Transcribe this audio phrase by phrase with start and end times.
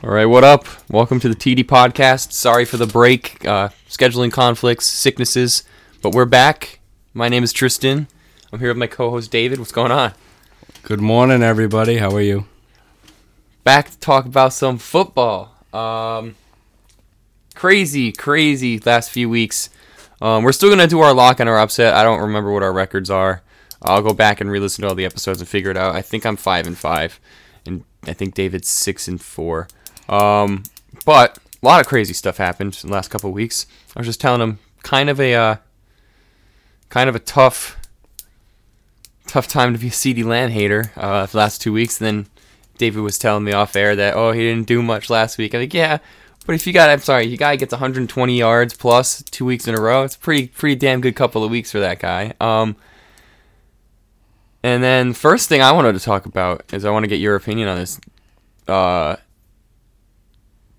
[0.00, 0.64] All right, what up?
[0.88, 2.30] Welcome to the TD podcast.
[2.30, 5.64] Sorry for the break, uh, scheduling conflicts, sicknesses,
[6.02, 6.78] but we're back.
[7.14, 8.06] My name is Tristan.
[8.52, 9.58] I'm here with my co-host David.
[9.58, 10.12] What's going on?
[10.84, 11.96] Good morning, everybody.
[11.96, 12.46] How are you?
[13.64, 15.52] Back to talk about some football.
[15.72, 16.36] Um,
[17.56, 19.68] crazy, crazy last few weeks.
[20.22, 21.94] Um, we're still gonna do our lock and our upset.
[21.94, 23.42] I don't remember what our records are.
[23.82, 25.96] I'll go back and re-listen to all the episodes and figure it out.
[25.96, 27.18] I think I'm five and five,
[27.66, 29.66] and I think David's six and four.
[30.08, 30.64] Um,
[31.04, 33.66] but a lot of crazy stuff happened in the last couple weeks.
[33.96, 35.56] I was just telling him kind of a uh,
[36.88, 37.76] kind of a tough
[39.26, 42.00] tough time to be a CeeDee Lamb hater uh, the last two weeks.
[42.00, 42.26] And then
[42.78, 45.54] David was telling me off air that oh he didn't do much last week.
[45.54, 45.98] I'm like yeah,
[46.46, 49.74] but if you got I'm sorry, you guy gets 120 yards plus two weeks in
[49.74, 50.04] a row.
[50.04, 52.34] It's pretty pretty damn good couple of weeks for that guy.
[52.40, 52.76] Um,
[54.62, 57.36] and then first thing I wanted to talk about is I want to get your
[57.36, 58.00] opinion on this.
[58.66, 59.16] Uh,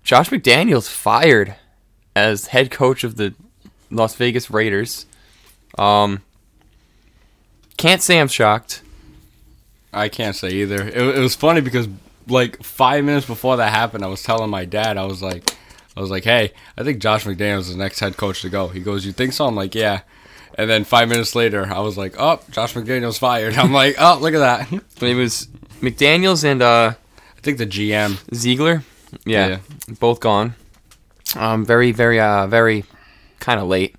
[0.04, 1.56] Josh McDaniels fired
[2.16, 3.34] as head coach of the
[3.90, 5.06] Las Vegas Raiders.
[5.78, 6.22] Um,
[7.76, 8.82] can't say I'm shocked.
[9.92, 10.86] I can't say either.
[10.86, 11.88] It, it was funny because
[12.28, 15.56] like five minutes before that happened, I was telling my dad, I was like,
[15.96, 18.68] I was like, hey, I think Josh McDaniels is the next head coach to go.
[18.68, 19.46] He goes, you think so?
[19.46, 20.02] I'm like, yeah.
[20.54, 23.54] And then five minutes later, I was like, oh, Josh McDaniels fired.
[23.58, 24.72] I'm like, oh, look at that.
[25.02, 25.48] It was
[25.80, 26.94] McDaniels and uh,
[27.36, 28.18] I think the GM.
[28.34, 28.84] Ziegler.
[29.24, 29.58] Yeah, Yeah.
[29.98, 30.54] both gone.
[31.36, 32.84] Um, very, very, uh, very
[33.38, 33.94] kind of late.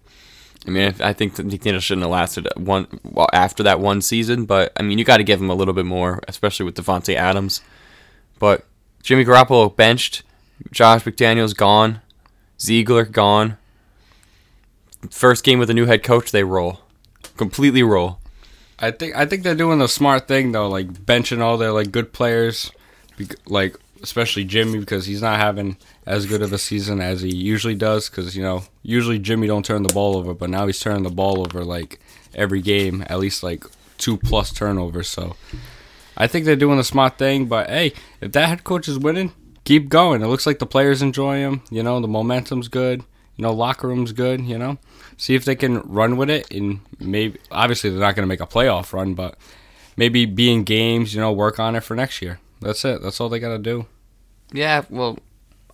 [0.67, 4.45] I mean, I think that McDaniels shouldn't have lasted one well, after that one season,
[4.45, 7.15] but I mean, you got to give him a little bit more, especially with Davante
[7.15, 7.61] Adams.
[8.37, 8.65] But
[9.01, 10.21] Jimmy Garoppolo benched,
[10.71, 12.01] Josh McDaniels gone,
[12.59, 13.57] Ziegler gone.
[15.09, 16.81] First game with a new head coach, they roll,
[17.37, 18.19] completely roll.
[18.77, 21.91] I think I think they're doing the smart thing though, like benching all their like
[21.91, 22.71] good players,
[23.47, 27.75] like especially Jimmy because he's not having as good of a season as he usually
[27.75, 28.09] does.
[28.09, 31.09] Because you know usually Jimmy don't turn the ball over, but now he's turning the
[31.09, 31.99] ball over like
[32.33, 33.63] every game, at least like
[33.97, 35.07] two plus turnovers.
[35.07, 35.35] So
[36.17, 37.45] I think they're doing the smart thing.
[37.45, 40.21] But hey, if that head coach is winning, keep going.
[40.21, 41.61] It looks like the players enjoy him.
[41.69, 43.01] You know the momentum's good.
[43.37, 44.41] You know locker room's good.
[44.41, 44.77] You know
[45.21, 48.41] see if they can run with it and maybe obviously they're not going to make
[48.41, 49.37] a playoff run but
[49.95, 53.19] maybe be in games you know work on it for next year that's it that's
[53.19, 53.85] all they got to do
[54.53, 55.17] Yeah, well,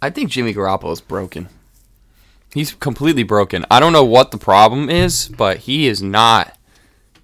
[0.02, 1.50] I think Jimmy Garoppolo is broken.
[2.54, 3.66] He's completely broken.
[3.70, 6.58] I don't know what the problem is, but he is not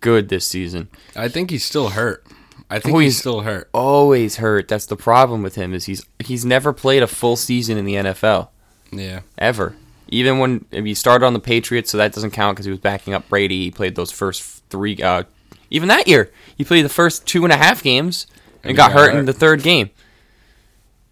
[0.02, 0.90] good this season.
[1.16, 2.26] i think he's still hurt
[2.70, 4.68] i think Oh, he's, he's- still hurt Always hurt.
[4.68, 7.94] That's the problem with him is he's he's never played a full season in the
[7.96, 8.50] NFL
[8.92, 9.76] yeah ever.
[10.10, 12.80] Even when if he started on the Patriots, so that doesn't count because he was
[12.82, 13.64] backing up Brady.
[13.64, 15.02] He played those first three.
[15.02, 15.24] Uh,
[15.72, 18.28] even that year, he played the first two and a half games
[18.64, 19.90] and, he got, got hurt in the third game.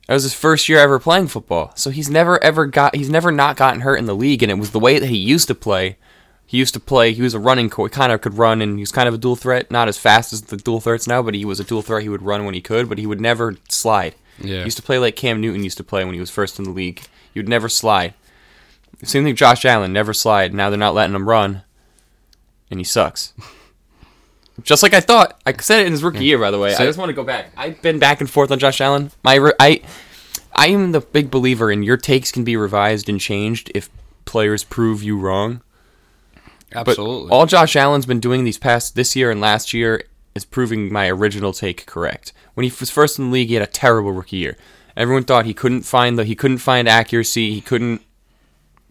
[0.08, 1.72] That was his first year ever playing football.
[1.76, 2.96] So he's never ever got.
[2.96, 5.18] He's never not gotten hurt in the league, and it was the way that he
[5.18, 5.98] used to play.
[6.46, 7.14] He used to play.
[7.14, 7.70] He was a running.
[7.70, 9.72] Co- he kind of could run, and he was kind of a dual threat.
[9.72, 12.04] Not as fast as the dual threats now, but he was a dual threat.
[12.04, 14.16] He would run when he could, but he would never slide.
[14.38, 14.58] Yeah.
[14.58, 16.66] He used to play like Cam Newton used to play when he was first in
[16.66, 17.04] the league.
[17.34, 18.14] He would never slide.
[19.04, 20.54] Same thing, Josh Allen never slide.
[20.54, 21.64] Now they're not letting him run,
[22.70, 23.34] and he sucks.
[24.64, 25.40] Just like I thought.
[25.46, 26.74] I said it in his rookie year, by the way.
[26.74, 27.52] I just want to go back.
[27.58, 29.12] I've been back and forth on Josh Allen.
[29.24, 29.82] My I,
[30.54, 33.90] I am the big believer in your takes can be revised and changed if
[34.26, 35.62] players prove you wrong.
[36.72, 40.46] But absolutely all Josh Allen's been doing these past this year and last year is
[40.46, 42.32] proving my original take correct.
[42.54, 44.58] When he was first in the league, he had a terrible rookie year.
[44.96, 47.54] Everyone thought he couldn't find the he couldn't find accuracy.
[47.54, 48.02] He couldn't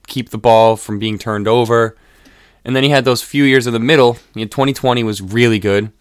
[0.07, 1.97] keep the ball from being turned over.
[2.65, 4.19] And then he had those few years in the middle.
[4.35, 5.93] He had 2020 was really good.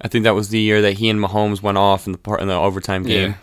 [0.00, 2.40] I think that was the year that he and Mahomes went off in the part
[2.40, 3.30] in the overtime game.
[3.30, 3.36] yeah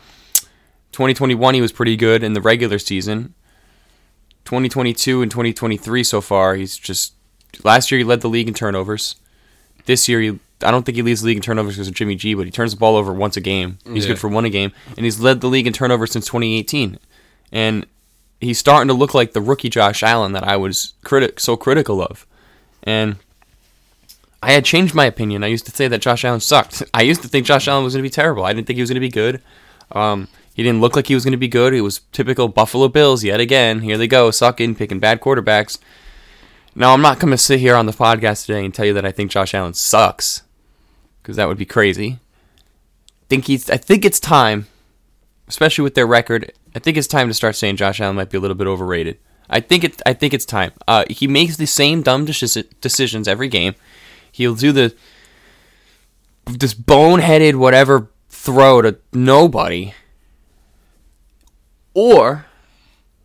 [0.91, 3.33] 2021 he was pretty good in the regular season.
[4.45, 7.13] 2022 and 2023 so far he's just
[7.63, 9.15] last year he led the league in turnovers.
[9.85, 12.15] This year he, I don't think he leads the league in turnovers because of Jimmy
[12.15, 13.77] G, but he turns the ball over once a game.
[13.85, 14.09] He's Yeah.
[14.11, 16.97] good for one a game, and he's led the league in turnovers since 2018.
[17.51, 17.85] And
[18.39, 22.01] he's starting to look like the rookie Josh Allen that I was critic so critical
[22.01, 22.27] of.
[22.83, 23.17] And
[24.43, 25.43] I had changed my opinion.
[25.43, 26.83] I used to say that Josh Allen sucked.
[26.93, 28.43] I used to think Josh Allen was going to be terrible.
[28.43, 29.41] I didn't think he was going to be good.
[29.91, 31.73] Um, he didn't look like he was going to be good.
[31.73, 33.81] It was typical Buffalo Bills yet again.
[33.81, 35.77] Here they go, sucking, picking bad quarterbacks.
[36.75, 39.05] Now, I'm not going to sit here on the podcast today and tell you that
[39.05, 40.43] I think Josh Allen sucks,
[41.21, 42.19] because that would be crazy.
[43.27, 43.69] Think he's.
[43.69, 44.67] I think it's time,
[45.47, 46.53] especially with their record.
[46.75, 49.17] I think it's time to start saying Josh Allen might be a little bit overrated.
[49.51, 50.01] I think it.
[50.05, 50.71] I think it's time.
[50.87, 53.75] Uh, he makes the same dumb deci- decisions every game.
[54.31, 54.95] He'll do the
[56.45, 59.93] this boneheaded whatever throw to nobody.
[61.93, 62.45] or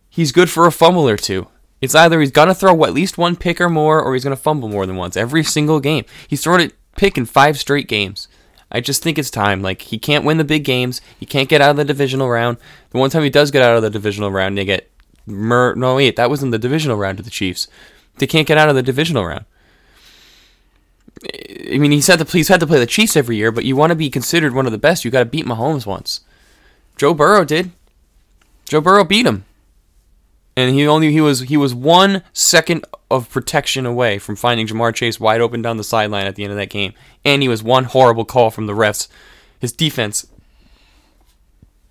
[0.09, 1.47] he's good for a fumble or two.
[1.79, 4.67] It's either he's gonna throw at least one pick or more, or he's gonna fumble
[4.67, 6.05] more than once every single game.
[6.27, 8.27] He's thrown a pick in five straight games.
[8.71, 9.61] I just think it's time.
[9.61, 10.99] Like he can't win the big games.
[11.17, 12.57] He can't get out of the divisional round.
[12.89, 14.91] The one time he does get out of the divisional round, they get
[15.27, 17.67] mur- no wait, that was in the divisional round to the Chiefs.
[18.17, 19.45] They can't get out of the divisional round.
[21.71, 23.75] I mean, he's had to he's had to play the Chiefs every year, but you
[23.75, 26.21] want to be considered one of the best, you got to beat Mahomes once.
[26.95, 27.71] Joe Burrow did.
[28.65, 29.45] Joe Burrow beat him,
[30.55, 34.93] and he only he was he was one second of protection away from finding Ja'Marr
[34.93, 36.93] Chase wide open down the sideline at the end of that game,
[37.23, 39.07] and he was one horrible call from the refs.
[39.59, 40.27] His defense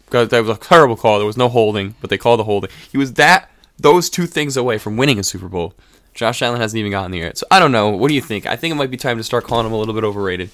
[0.07, 1.19] because that was a terrible call.
[1.19, 2.71] There was no holding, but they called the holding.
[2.91, 5.75] He was that those two things away from winning a Super Bowl.
[6.15, 7.39] Josh Allen hasn't even gotten there yet.
[7.39, 7.91] So I don't know.
[7.91, 8.47] What do you think?
[8.47, 10.51] I think it might be time to start calling him a little bit overrated.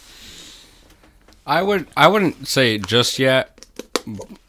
[1.46, 3.64] I would I wouldn't say just yet.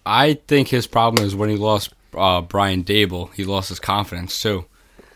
[0.06, 4.42] I think his problem is when he lost uh, Brian Daboll, he lost his confidence
[4.42, 4.66] too,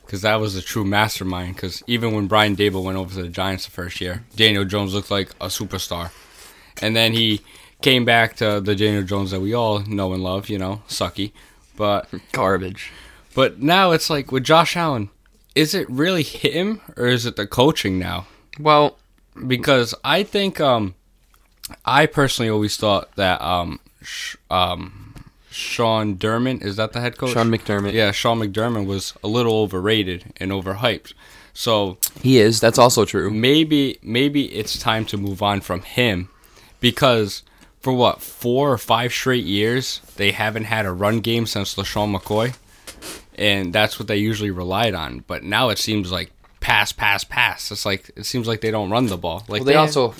[0.05, 1.55] because that was a true mastermind.
[1.55, 4.93] Because even when Brian Daboll went over to the Giants the first year, Daniel Jones
[4.93, 6.11] looked like a superstar,
[6.81, 7.41] and then he
[7.81, 10.49] came back to the Daniel Jones that we all know and love.
[10.49, 11.31] You know, sucky,
[11.75, 12.91] but Garbage.
[13.35, 15.09] but now it's like with Josh Allen,
[15.55, 18.27] is it really him or is it the coaching now?
[18.59, 18.97] Well,
[19.45, 20.95] because I think um,
[21.85, 25.13] I personally always thought that um, sh- um,
[25.51, 27.33] Sean Dermott is that the head coach?
[27.33, 27.93] Sean McDermott.
[27.93, 31.13] Yeah, Sean McDermott was a little overrated and overhyped.
[31.53, 32.59] So he is.
[32.59, 33.31] That's also true.
[33.31, 36.29] maybe maybe it's time to move on from him
[36.79, 37.41] because
[37.87, 42.13] for what four or five straight years they haven't had a run game since LeSean
[42.13, 42.53] McCoy,
[43.35, 45.23] and that's what they usually relied on.
[45.25, 46.29] But now it seems like
[46.59, 47.71] pass, pass, pass.
[47.71, 49.45] It's like it seems like they don't run the ball.
[49.47, 50.13] Like Well, they also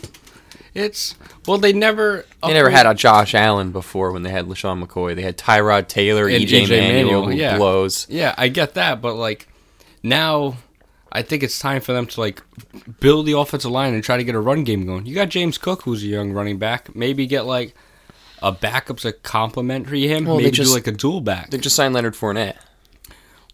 [0.73, 1.15] it's
[1.45, 5.13] well they never they never had a Josh Allen before when they had LeSean McCoy.
[5.13, 7.57] They had Tyrod Taylor, EJ, EJ Manuel, Manuel, who yeah.
[7.57, 8.07] blows.
[8.09, 9.45] Yeah, I get that, but like
[10.01, 10.55] now
[11.11, 12.41] I think it's time for them to like
[12.99, 15.05] build the offensive line and try to get a run game going.
[15.05, 16.95] You got James Cook who's a young running back.
[16.95, 17.73] Maybe get like
[18.41, 20.25] a backup to complementary him.
[20.25, 21.49] Well, maybe just- do like a dual back.
[21.49, 22.57] They just signed Leonard Fournette.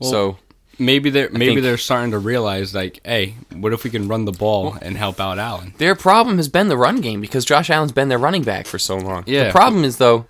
[0.01, 0.37] so
[0.79, 4.31] Maybe they're maybe they're starting to realize like, hey, what if we can run the
[4.31, 5.75] ball and help out Allen?
[5.77, 8.79] their problem has been the run game because Josh Allen's been their running back for
[8.79, 9.23] so long.
[9.27, 9.45] Yeah.
[9.45, 10.25] The problem is though,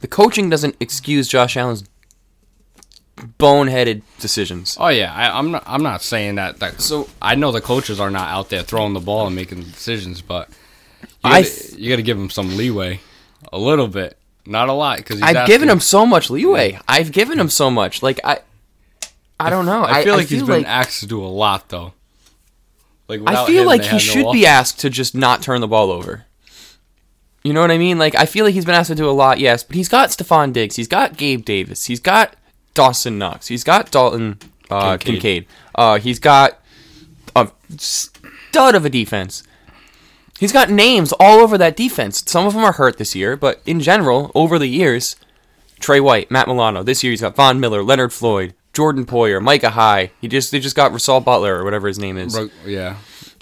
[0.00, 1.84] the coaching doesn't excuse Josh Allen's
[3.16, 4.76] boneheaded decisions.
[4.78, 5.62] Oh yeah, I, I'm not.
[5.66, 6.58] I'm not saying that.
[6.60, 9.62] That So- I know the coaches are not out there throwing the ball and making
[9.62, 10.48] decisions, but
[11.02, 13.00] you I gotta, th- you got to give them some leeway,
[13.52, 16.78] a little bit, not a lot, because I've given him so much leeway.
[16.86, 18.02] I've given him so much.
[18.02, 18.40] Like I,
[19.40, 19.84] I don't know.
[19.84, 21.92] I feel like he's feel been like- asked to do a lot though.
[23.08, 25.68] Like I feel him, like he no should be asked to just not turn the
[25.68, 26.24] ball over.
[27.44, 27.98] You know what I mean?
[27.98, 30.08] Like I feel like he's been asked to do a lot, yes, but he's got
[30.08, 32.34] Stefon Diggs, he's got Gabe Davis, he's got
[32.76, 34.38] Dawson Knox, he's got Dalton
[34.70, 35.06] uh, Kincaid.
[35.14, 36.60] Kincaid, uh, he's got
[37.34, 39.42] a stud of a defense.
[40.38, 42.22] He's got names all over that defense.
[42.26, 45.16] Some of them are hurt this year, but in general, over the years,
[45.80, 46.82] Trey White, Matt Milano.
[46.82, 50.10] This year he's got Von Miller, Leonard Floyd, Jordan Poyer, Micah Hyde.
[50.20, 52.38] He just they just got Rasual Butler or whatever his name is.
[52.66, 52.96] Yeah,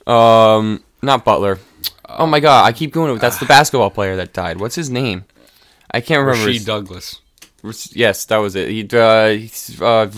[0.07, 1.59] Um, not Butler.
[2.09, 3.11] Oh my God, I keep going.
[3.13, 4.61] with That's the basketball player that died.
[4.61, 5.25] What's his name?
[5.91, 6.49] I can't remember.
[6.49, 7.21] Rasheed his- Douglas.
[7.93, 8.69] Yes, that was it.
[8.69, 10.11] He, uh, uh,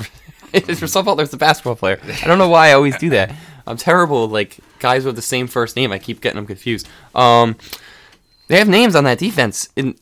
[0.52, 2.00] Rasual Butler's the basketball player.
[2.22, 3.34] I don't know why I always do that.
[3.66, 4.28] I'm terrible.
[4.28, 6.88] Like guys with the same first name, I keep getting them confused.
[7.14, 7.56] Um,
[8.48, 9.98] they have names on that defense, and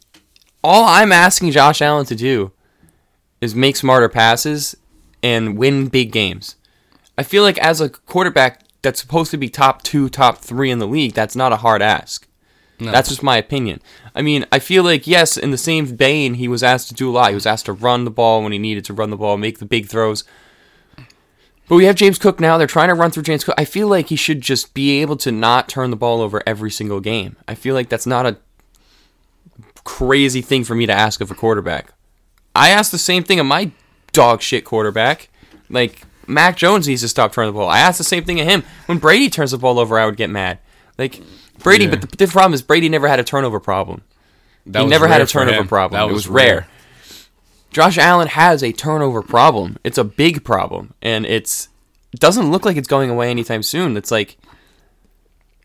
[0.63, 2.53] all I'm asking Josh Allen to do
[3.41, 4.77] is make smarter passes
[5.23, 6.57] and win big games.
[7.17, 10.79] I feel like as a quarterback that's supposed to be top two, top three in
[10.79, 12.27] the league, that's not a hard ask.
[12.85, 12.93] No.
[12.93, 13.81] That's just my opinion.
[14.15, 17.11] I mean, I feel like yes, in the same vein, he was asked to do
[17.11, 17.31] a lot.
[17.31, 19.59] He was asked to run the ball when he needed to run the ball, make
[19.59, 20.25] the big throws.
[21.67, 22.59] But we have James Cook now.
[22.59, 23.55] They're trying to run through James Cook.
[23.57, 26.71] I feel like he should just be able to not turn the ball over every
[26.71, 27.37] single game.
[27.49, 28.37] I feel like that's not a
[29.85, 31.93] crazy thing for me to ask of a quarterback.
[32.55, 33.71] I asked the same thing of my
[34.13, 35.29] dog shit quarterback.
[35.71, 37.69] Like Mac Jones needs to stop turning the ball.
[37.69, 38.63] I asked the same thing of him.
[38.87, 40.59] When Brady turns the ball over, I would get mad.
[40.99, 41.23] Like
[41.65, 41.91] Brady, Yeah.
[41.91, 44.03] but the, the problem is Brady never had a turnover problem.
[44.67, 45.99] That he never had a turnover problem.
[46.01, 46.69] That it was rare.
[47.71, 49.79] Josh Allen has a turnover problem.
[49.83, 51.69] It's a big problem, and it's
[52.13, 53.97] it doesn't look like it's going away anytime soon.
[53.97, 54.37] It's like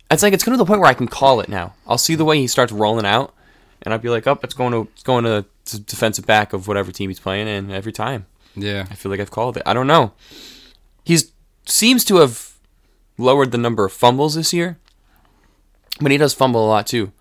[0.09, 1.75] it's like it's going to the point where I can call it now.
[1.85, 3.33] I'll see the way he starts rolling out,
[3.83, 6.67] and I'll be like, "Oh, it's going to it's going to the defensive back of
[6.67, 8.25] whatever team he's playing." And every time,
[8.55, 9.63] Yeah, I feel like I've called it.
[9.67, 10.13] I don't know.
[11.03, 11.31] He's
[11.67, 12.53] seems to have
[13.19, 14.79] lowered the number of fumbles this year,
[15.99, 17.11] but he does fumble a lot too.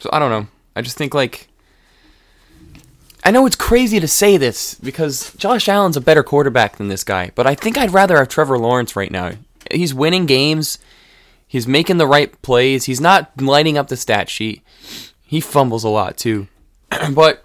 [0.00, 0.48] So I don't know.
[0.76, 1.48] I just think like
[3.24, 7.04] I know it's crazy to say this because Josh Allen's a better quarterback than this
[7.04, 9.32] guy, but I think I'd rather have Trevor Lawrence right now.
[9.70, 10.78] He's winning games.
[11.46, 12.84] He's making the right plays.
[12.84, 14.62] He's not lighting up the stat sheet.
[15.22, 16.48] He fumbles a lot too.
[17.12, 17.44] but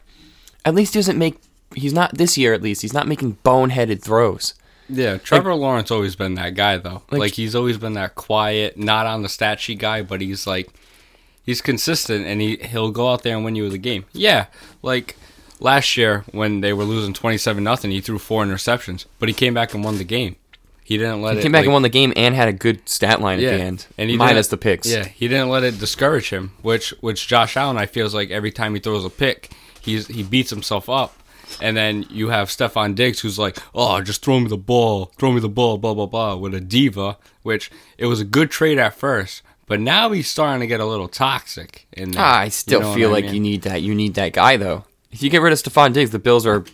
[0.64, 1.40] at least he doesn't make
[1.76, 2.82] he's not this year at least.
[2.82, 4.54] He's not making boneheaded throws.
[4.90, 7.02] Yeah, Trevor Lawrence always been that guy though.
[7.10, 10.46] Like- Like, he's always been that quiet, not on the stat sheet guy, but he's
[10.46, 10.70] like
[11.46, 14.06] he's consistent and he he'll go out there and win you the game.
[14.14, 14.48] Yeah,
[14.82, 15.16] like
[15.60, 19.34] last year when they were losing twenty seven nothing, he threw four interceptions, but he
[19.34, 20.36] came back and won the game.
[20.86, 22.50] He didn't let He it He came back like, and won the game and had
[22.50, 23.88] a good stat line yeah, at the end.
[23.98, 24.92] and he minus the picks.
[24.92, 28.52] Yeah, he didn't let it discourage him, which which Josh Allen I feels like every
[28.52, 29.50] time he throws a pick,
[29.80, 31.16] he's he beats himself up.
[31.62, 35.32] And then you have Stefon Diggs who's like, "Oh, just throw me the ball, throw
[35.32, 38.80] me the ball, blah blah blah," with a diva, which it was a good trade
[38.80, 41.88] at first, but now he's starting to get a little toxic.
[41.94, 43.34] In there, Ah, I still You know feel I like mean?
[43.36, 43.82] you need that.
[43.82, 44.86] You need that guy though.
[45.12, 46.66] If you get rid of Stefon Diggs, the Bills are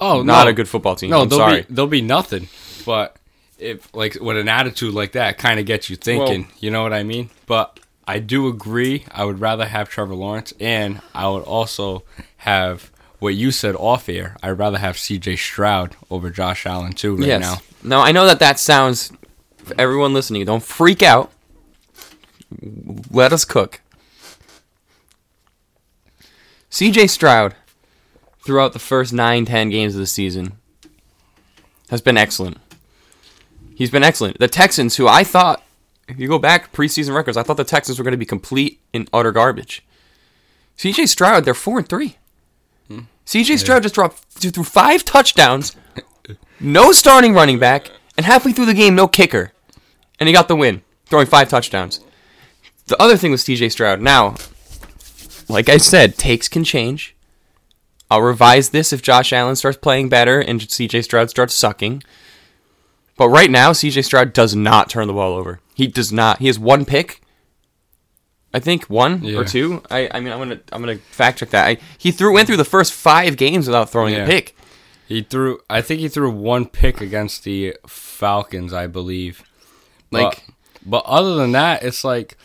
[0.00, 0.50] oh not no.
[0.50, 1.10] a good football team.
[1.10, 1.62] No, I'm they'll sorry.
[1.62, 2.48] be they'll be nothing.
[2.86, 3.16] But
[3.58, 6.48] if like with an attitude like that, kind of gets you thinking.
[6.58, 7.30] you know what I mean?
[7.46, 9.04] But I do agree.
[9.12, 12.02] I would rather have Trevor Lawrence, and I would also
[12.38, 12.90] have
[13.22, 14.36] what you said off air.
[14.42, 15.36] I'd rather have C.J.
[15.36, 17.40] Stroud over Josh Allen too right yes.
[17.40, 17.56] now.
[17.82, 19.12] Now I know that that sounds.
[19.78, 21.30] Everyone listening, don't freak out.
[23.10, 23.80] Let us cook.
[26.68, 27.06] C.J.
[27.06, 27.54] Stroud,
[28.40, 30.54] throughout the first 9, 10 games of the season,
[31.90, 32.58] has been excellent.
[33.76, 34.38] He's been excellent.
[34.38, 35.62] The Texans, who I thought,
[36.08, 38.80] if you go back preseason records, I thought the Texans were going to be complete
[38.92, 39.84] and utter garbage.
[40.76, 41.06] C.J.
[41.06, 42.16] Stroud, they're four and three.
[43.24, 43.56] C.J.
[43.56, 45.76] Stroud just dropped threw five touchdowns,
[46.60, 49.52] no starting running back, and halfway through the game, no kicker,
[50.18, 52.00] and he got the win, throwing five touchdowns.
[52.86, 53.68] The other thing with C.J.
[53.70, 54.34] Stroud, now,
[55.48, 57.14] like I said, takes can change.
[58.10, 61.02] I'll revise this if Josh Allen starts playing better and C.J.
[61.02, 62.02] Stroud starts sucking.
[63.16, 64.02] But right now, C.J.
[64.02, 65.60] Stroud does not turn the ball over.
[65.74, 66.40] He does not.
[66.40, 67.21] He has one pick.
[68.54, 69.38] I think one Yeah.
[69.38, 69.82] or two.
[69.90, 71.66] I, I mean, I'm gonna I'm gonna fact check that.
[71.66, 74.54] I, he threw went through the first five games without throwing a pick.
[75.08, 75.60] He threw.
[75.70, 79.42] I think he threw one pick against the Falcons, I believe.
[80.10, 80.44] Like-
[80.84, 82.36] but, but other than that, it's like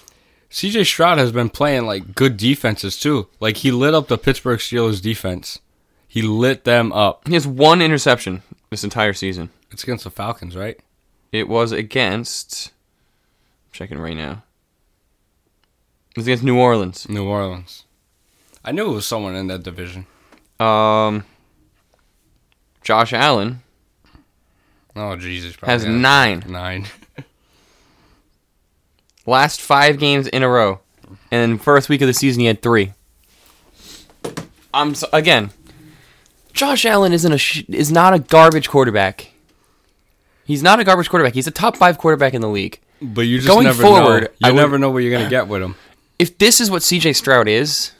[0.50, 0.84] C.J.
[0.86, 3.28] Stroud has been playing like good defenses too.
[3.40, 5.60] Like he lit up the Pittsburgh Steelers defense.
[6.08, 7.28] He lit them up.
[7.28, 9.50] He has one interception this entire season.
[9.72, 10.80] It's against the Falcons, right?
[11.34, 12.72] It was against.
[13.68, 14.44] I'm checking right now.
[16.17, 17.07] It was against New Orleans.
[17.07, 17.83] New Orleans.
[18.65, 20.07] I knew it was someone in that division.
[20.59, 21.25] Um,
[22.83, 23.62] Josh Allen
[24.95, 25.51] Oh Jesus!
[25.62, 26.43] has probably nine.
[26.47, 26.88] Nine.
[29.27, 31.17] Last five games in a row, and
[31.51, 32.93] then first week of the season he had three.
[34.74, 35.51] I'm so, again.
[36.51, 39.33] Josh Allen isn't a sh- is not a garbage quarterback.
[40.45, 41.36] He's not a garbage quarterback.
[41.36, 42.79] He's a top five quarterback in the league.
[43.03, 44.27] But you just Going never forward, know.
[44.43, 45.75] I You would- never know what you're gonna get with him.
[46.19, 47.13] If this is what C.J.
[47.13, 47.91] Stroud is,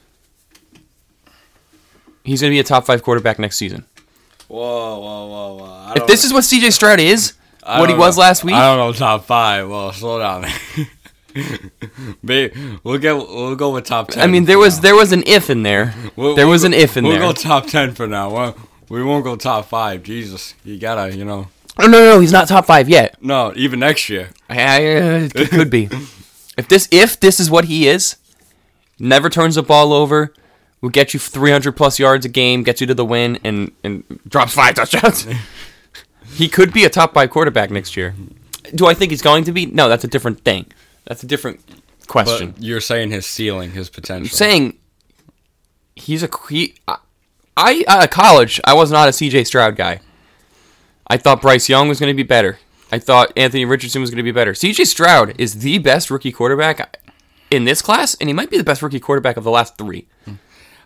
[2.24, 3.86] he's going to be a top five quarterback next season.
[4.48, 5.94] Whoa, whoa, whoa, whoa!
[5.96, 6.72] If this is what C.J.
[6.72, 7.34] Stroud is,
[7.64, 9.70] what he was last week, I don't know top five.
[9.70, 10.46] Well, slow down.
[12.26, 14.24] Babe, we'll get we'll go with top ten.
[14.24, 14.82] I mean, there was now.
[14.82, 15.94] there was an if in there.
[16.16, 17.20] We'll- there we'll was go- an if in there.
[17.20, 18.32] we'll go top ten for now.
[18.32, 18.56] Well,
[18.90, 20.02] we won't go top five.
[20.02, 21.50] Jesus, you gotta, you know.
[21.78, 23.22] Oh, no, no, no, he's not top five yet.
[23.22, 24.30] No, even next year.
[24.50, 25.90] I, I, uh, it could be.
[26.58, 28.18] If this if this is what he is,
[29.00, 30.34] never turns the ball over,
[30.82, 34.04] will get you 300 plus yards a game, gets you to the win, and and
[34.28, 35.28] drops five touchdowns.
[36.34, 38.16] he could be a top five quarterback next year.
[38.76, 39.68] Do I think he's going to be?
[39.68, 40.66] No, that's a different thing.
[41.06, 41.62] That's a different
[42.08, 42.52] question.
[42.52, 44.36] But you're saying his ceiling, his potential.
[44.36, 44.78] saying
[45.96, 46.98] he's a he, I,
[47.56, 50.02] I at college I was not a CJ Stroud guy.
[51.08, 52.60] I thought Bryce Young was going to be better.
[52.92, 54.54] I thought Anthony Richardson was going to be better.
[54.54, 57.00] CJ Stroud is the best rookie quarterback
[57.52, 60.08] in this class, and he might be the best rookie quarterback of the last three.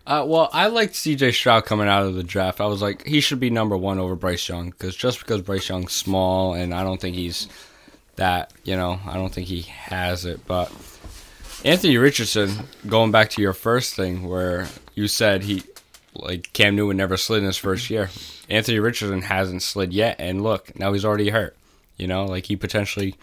[0.05, 1.31] Uh, well, I liked C.J.
[1.31, 2.59] Stroud coming out of the draft.
[2.59, 5.69] I was like, he should be number one over Bryce Young because just because Bryce
[5.69, 7.47] Young's small and I don't think he's
[8.15, 10.45] that, you know, I don't think he has it.
[10.47, 10.71] But
[11.63, 12.51] Anthony Richardson,
[12.87, 15.63] going back to your first thing where you said he,
[16.15, 18.09] like Cam Newton never slid in his first year.
[18.49, 21.55] Anthony Richardson hasn't slid yet, and look, now he's already hurt.
[22.01, 23.15] You know, like he potentially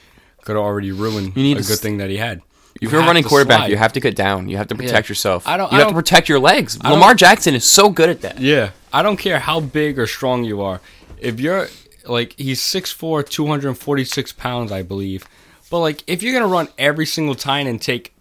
[0.42, 2.40] could have already ruined You need a good thing that he had.
[2.80, 3.70] If you're running quarterback, slide.
[3.70, 4.49] you have to get down.
[4.49, 5.49] You have to protect yourself.
[5.49, 6.76] I don't- You I have to don't- protect your legs.
[6.76, 8.38] don't- Lamar Jackson is so good at that.
[8.40, 10.80] Yeah, I don't care how big or strong you are.
[11.18, 11.68] If you're
[12.06, 15.26] like he's 6'4", 246 pounds, I believe.
[15.70, 18.12] But like if you're gonna run every single time and take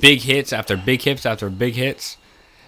[0.00, 2.16] big hits after big hits after big hits,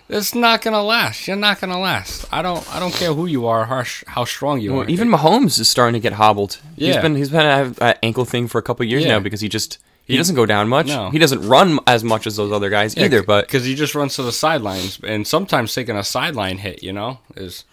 [0.09, 1.27] It's not gonna last.
[1.27, 2.27] You're not gonna last.
[2.31, 2.63] I don't.
[2.75, 4.89] I don't care who you are, how, how strong you Well, are.
[4.89, 6.59] even Mahomes is starting to get hobbled.
[6.77, 7.01] He's Yeah.
[7.01, 9.13] been he's been an ankle thing for a couple years Yeah.
[9.13, 10.89] now because he just he, He- doesn't go down much.
[10.89, 11.09] No.
[11.11, 13.23] He doesn't run as much as those other guys either.
[13.23, 16.93] But because he just runs to the sidelines, and sometimes taking a sideline hit, you
[16.93, 17.65] know, is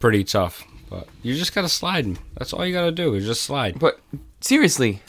[0.00, 0.64] pretty tough.
[0.90, 2.18] But you just gotta slide.
[2.36, 3.78] That's all you gotta do is just slide.
[3.78, 3.98] but
[4.42, 5.00] seriously,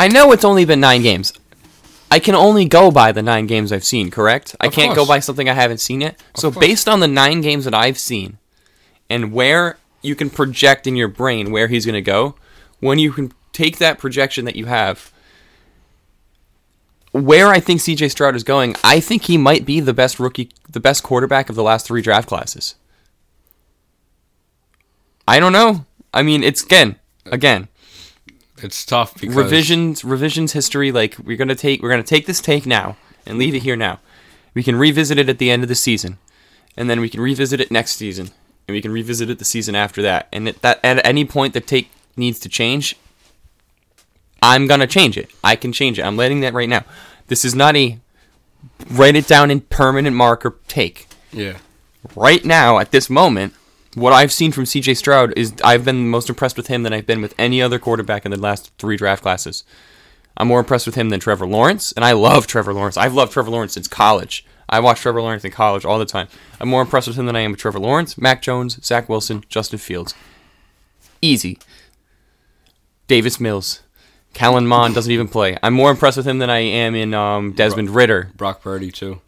[0.00, 1.32] I know it's only been nine games.
[2.10, 4.10] I can only go by the nine games I've seen.
[4.10, 4.54] Correct?
[4.60, 6.22] I Of can't go by something I haven't seen yet.
[6.36, 6.64] So course.
[6.64, 8.38] based on the nine games that I've seen,
[9.10, 12.36] and where you can project in your brain where he's going to go,
[12.80, 15.12] when you can take that projection that you have
[17.22, 20.50] where I think CJ Stroud is going, I think he might be the best rookie,
[20.68, 22.74] the best quarterback of the last three draft classes.
[25.26, 25.86] I don't know.
[26.12, 27.68] I mean, it's again, again,
[28.62, 30.92] It's tough because revisions, revisions history.
[30.92, 32.96] Like we're gonna take, we're gonna take this take now
[33.26, 34.00] and leave it here now.
[34.54, 36.18] We can revisit it at the end of the season,
[36.76, 38.30] and then we can revisit it next season,
[38.66, 40.28] and we can revisit it the season after that.
[40.32, 42.96] And at that at any point the take needs to change,
[44.42, 45.30] I'm gonna change it.
[45.44, 46.02] I can change it.
[46.04, 46.84] I'm letting that right now.
[47.26, 47.98] This is not a
[48.90, 51.08] write it down in permanent marker take.
[51.32, 51.58] Yeah,
[52.14, 53.54] Right now, at this moment,
[53.96, 57.06] what I've seen from CJ Stroud is I've been most impressed with him than I've
[57.06, 59.64] been with any other quarterback in the last three draft classes.
[60.36, 62.98] I'm more impressed with him than Trevor Lawrence, and I love Trevor Lawrence.
[62.98, 64.44] I've loved Trevor Lawrence since college.
[64.68, 66.28] I watched Trevor Lawrence in college all the time.
[66.60, 69.42] I'm more impressed with him than I am with Trevor Lawrence, Mac Jones, Zach Wilson,
[69.48, 70.14] Justin Fields.
[71.22, 71.58] Easy.
[73.08, 73.80] Davis Mills.
[74.34, 75.56] Kellen Mond doesn't even play.
[75.62, 78.30] I'm more impressed with him than I am in um, Desmond Ridder.
[78.36, 79.22] Brock Purdy too.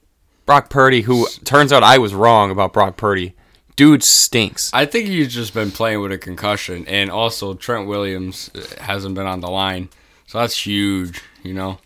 [0.45, 3.35] Brock Purdy, who turns out I was wrong about Brock Purdy.
[3.79, 4.73] Dude stinks.
[4.75, 9.15] I think he's just been playing with a concussion, and also Trent Williams uh, hasn't
[9.15, 9.89] been on the line,
[10.27, 11.79] so that's huge, you know.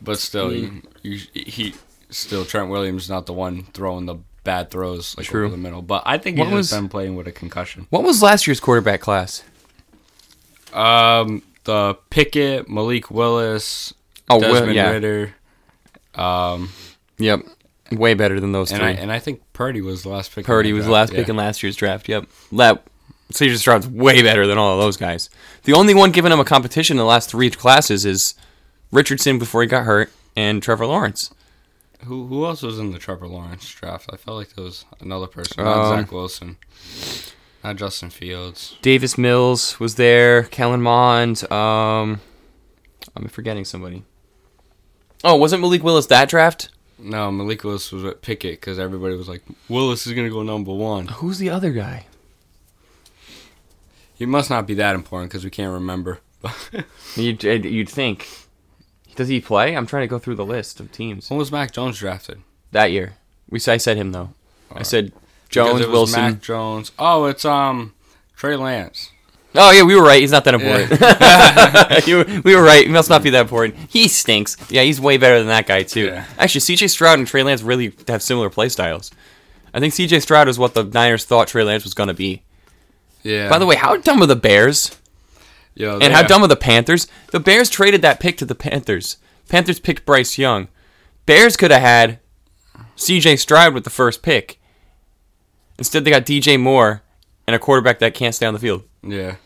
[0.00, 1.74] But still, you, you, he
[2.08, 5.46] still Trent Williams is not the one throwing the bad throws like True.
[5.46, 5.82] over the middle.
[5.82, 7.88] But I think he's What just was- been playing with a concussion.
[7.90, 9.42] What was last year's quarterback class?
[10.72, 13.92] Um, the Pickett, Malik Willis,
[14.30, 14.90] Oh, Desmond yeah.
[14.90, 15.34] Ridder,
[16.14, 16.70] um,
[17.18, 17.40] Yep.
[17.98, 18.88] Way better than those and three.
[18.88, 20.44] I and I think Purdy was the last pick.
[20.46, 21.20] Purdy was the last yeah.
[21.20, 22.08] pick in last year's draft.
[22.08, 22.26] Yep.
[22.52, 22.84] That
[23.32, 25.30] CJ Stroud's way better than all of those guys.
[25.64, 28.34] The only one giving him a competition in the last three classes is
[28.90, 31.32] Richardson before he got hurt and Trevor Lawrence.
[32.04, 34.10] Who who else was in the Trevor Lawrence draft?
[34.12, 36.56] I felt like there was another person, Um, not Zach Wilson,
[37.62, 38.76] not Justin Fields.
[38.82, 40.44] Davis Mills was there.
[40.44, 41.50] Kellen Mond.
[41.50, 42.20] Um,
[43.16, 44.04] I'm forgetting somebody.
[45.24, 46.70] Oh, wasn't Malik Willis that draft?
[47.02, 50.72] No, Malik Willis was at Pickett because everybody was like, Willis is gonna go number
[50.72, 51.08] one.
[51.08, 52.06] Who's the other guy?
[54.14, 56.20] He must not be that important because we can't remember.
[57.16, 58.28] You'd, you'd think.
[59.14, 59.76] Does he play?
[59.76, 62.40] I'm trying to go through the list of teams when was Mac Jones drafted?
[62.72, 63.14] that year.
[63.48, 64.30] We I said him though.
[64.70, 64.86] I Alright.
[64.86, 65.12] said
[65.48, 66.20] Jones, Wilson.
[66.20, 66.90] Mac Jones.
[66.98, 67.94] Oh, it's um
[68.34, 69.11] Trey Lance.
[69.54, 70.20] Oh yeah, we were right.
[70.20, 72.06] He's not that important.
[72.08, 72.86] You- we were right.
[72.86, 73.76] He must not be that important.
[73.90, 74.56] He stinks.
[74.70, 76.06] Yeah, he's way better than that guy too.
[76.06, 76.24] Yeah.
[76.38, 76.88] Actually, C.J.
[76.88, 79.10] Stroud and Trey Lance really have similar play styles.
[79.74, 80.20] I think C.J.
[80.20, 82.42] Stroud is what the Niners thought Trey Lance was going to be.
[83.22, 83.48] Yeah.
[83.50, 84.98] By the way, how dumb are the Bears?
[85.74, 87.06] Yo, And how dumb are the Panthers?
[87.30, 89.16] The Bears traded that pick to the Panthers.
[89.48, 90.68] Panthers picked Bryce Young.
[91.24, 92.18] Bears could have had
[92.96, 93.36] C.J.
[93.36, 94.58] Stroud with the first pick.
[95.78, 96.56] Instead, they got D.J.
[96.58, 97.02] Moore
[97.46, 98.82] and a quarterback that can't stay on the field.
[99.02, 99.36] Yeah.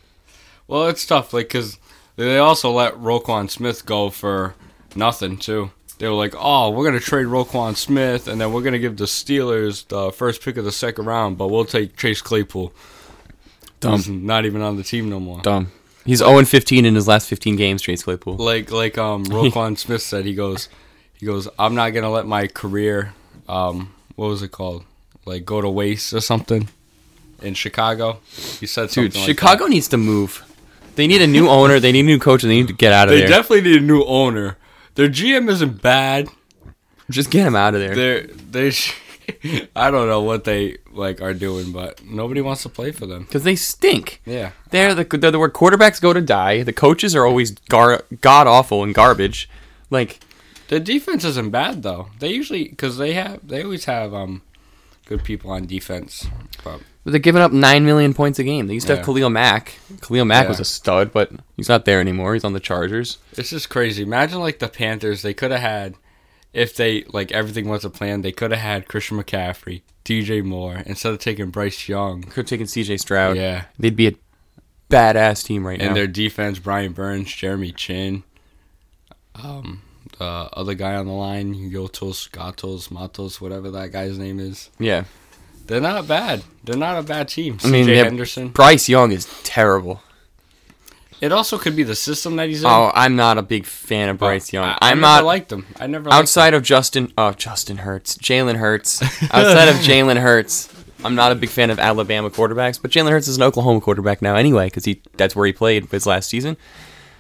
[0.69, 1.79] Well, it's tough, like, because
[2.17, 4.55] they also let Roquan Smith go for
[4.95, 5.71] nothing, too.
[5.99, 8.79] They were like, oh, we're going to trade Roquan Smith, and then we're going to
[8.79, 12.73] give the Steelers the first pick of the second round, but we'll take Chase Claypool.
[13.81, 13.93] Dumb.
[13.93, 15.41] Who's not even on the team no more.
[15.41, 15.73] Dumb.
[16.05, 18.37] He's 0 15 in his last 15 games, Chase Claypool.
[18.37, 20.69] Like, like um, Roquan Smith said, he goes,
[21.15, 23.15] he goes, I'm not going to let my career,
[23.49, 24.85] um, what was it called?
[25.25, 26.69] Like, go to waste or something
[27.43, 28.21] in Chicago.
[28.61, 30.43] He said something Dude, like Chicago needs to move.
[30.97, 31.79] They need a new owner.
[31.79, 33.29] They need a new coach, and they need to get out of They there.
[33.29, 34.57] They definitely need a new owner.
[34.95, 36.29] Their GM isn't bad.
[37.11, 37.95] Just get him out of there.
[37.95, 38.71] They're they.
[38.71, 38.95] Sh-
[39.77, 43.25] I don't know what they like are doing, but nobody wants to play for them.
[43.25, 44.23] Because they stink.
[44.25, 46.63] Yeah, They're the, they're the where quarterbacks go to die.
[46.63, 49.49] The coaches are always gar- god awful and garbage.
[49.91, 50.21] Like,
[50.69, 52.09] the defense isn't bad though.
[52.19, 54.43] They usually because they have they always have um
[55.07, 56.27] good people on defense.
[56.65, 56.81] But
[57.13, 58.67] they're giving up 9 million points a game.
[58.67, 59.75] They used to have Khalil Mack.
[60.03, 60.49] Khalil Mack Yeah.
[60.49, 62.35] was a stud, but he's not there anymore.
[62.35, 63.19] He's on the Chargers.
[63.35, 64.03] This is crazy.
[64.03, 65.23] Imagine like the Panthers.
[65.23, 65.95] They could have had
[66.53, 68.23] if they like everything was a plan.
[68.23, 72.23] They could have had Christian McCaffrey, DJ Moore instead of taking Bryce Young.
[72.23, 73.37] Could have taken CJ Stroud.
[73.37, 73.65] Yeah.
[73.79, 74.13] They'd be a
[74.91, 75.87] badass team right now.
[75.89, 78.23] And their defense, Brian Burns, Jeremy Chinn.
[79.35, 79.83] Um,
[80.19, 84.71] the other guy on the line, Yotos, Gatos, Matos, whatever that guy's name is.
[84.79, 85.05] Yeah.
[85.67, 86.43] They're not bad.
[86.65, 87.59] They're not a bad team.
[87.65, 88.49] I mean, Henderson.
[88.49, 90.03] Bryce Young is terrible.
[91.21, 92.69] It also could be the system that he's in.
[92.69, 94.65] Oh, I'm not a big fan of oh, Bryce Young.
[94.65, 95.67] I, I I'm never not liked him.
[95.81, 97.13] I never liked outside of Justin.
[97.17, 99.03] Oh, Justin Hurts, Jalen Hurts.
[99.03, 100.69] outside of Jalen Hurts,
[101.05, 102.81] I'm not a big fan of Alabama quarterbacks.
[102.81, 105.87] But Jalen Hurts is an Oklahoma quarterback now anyway, because he that's where he played
[105.91, 106.57] his last season.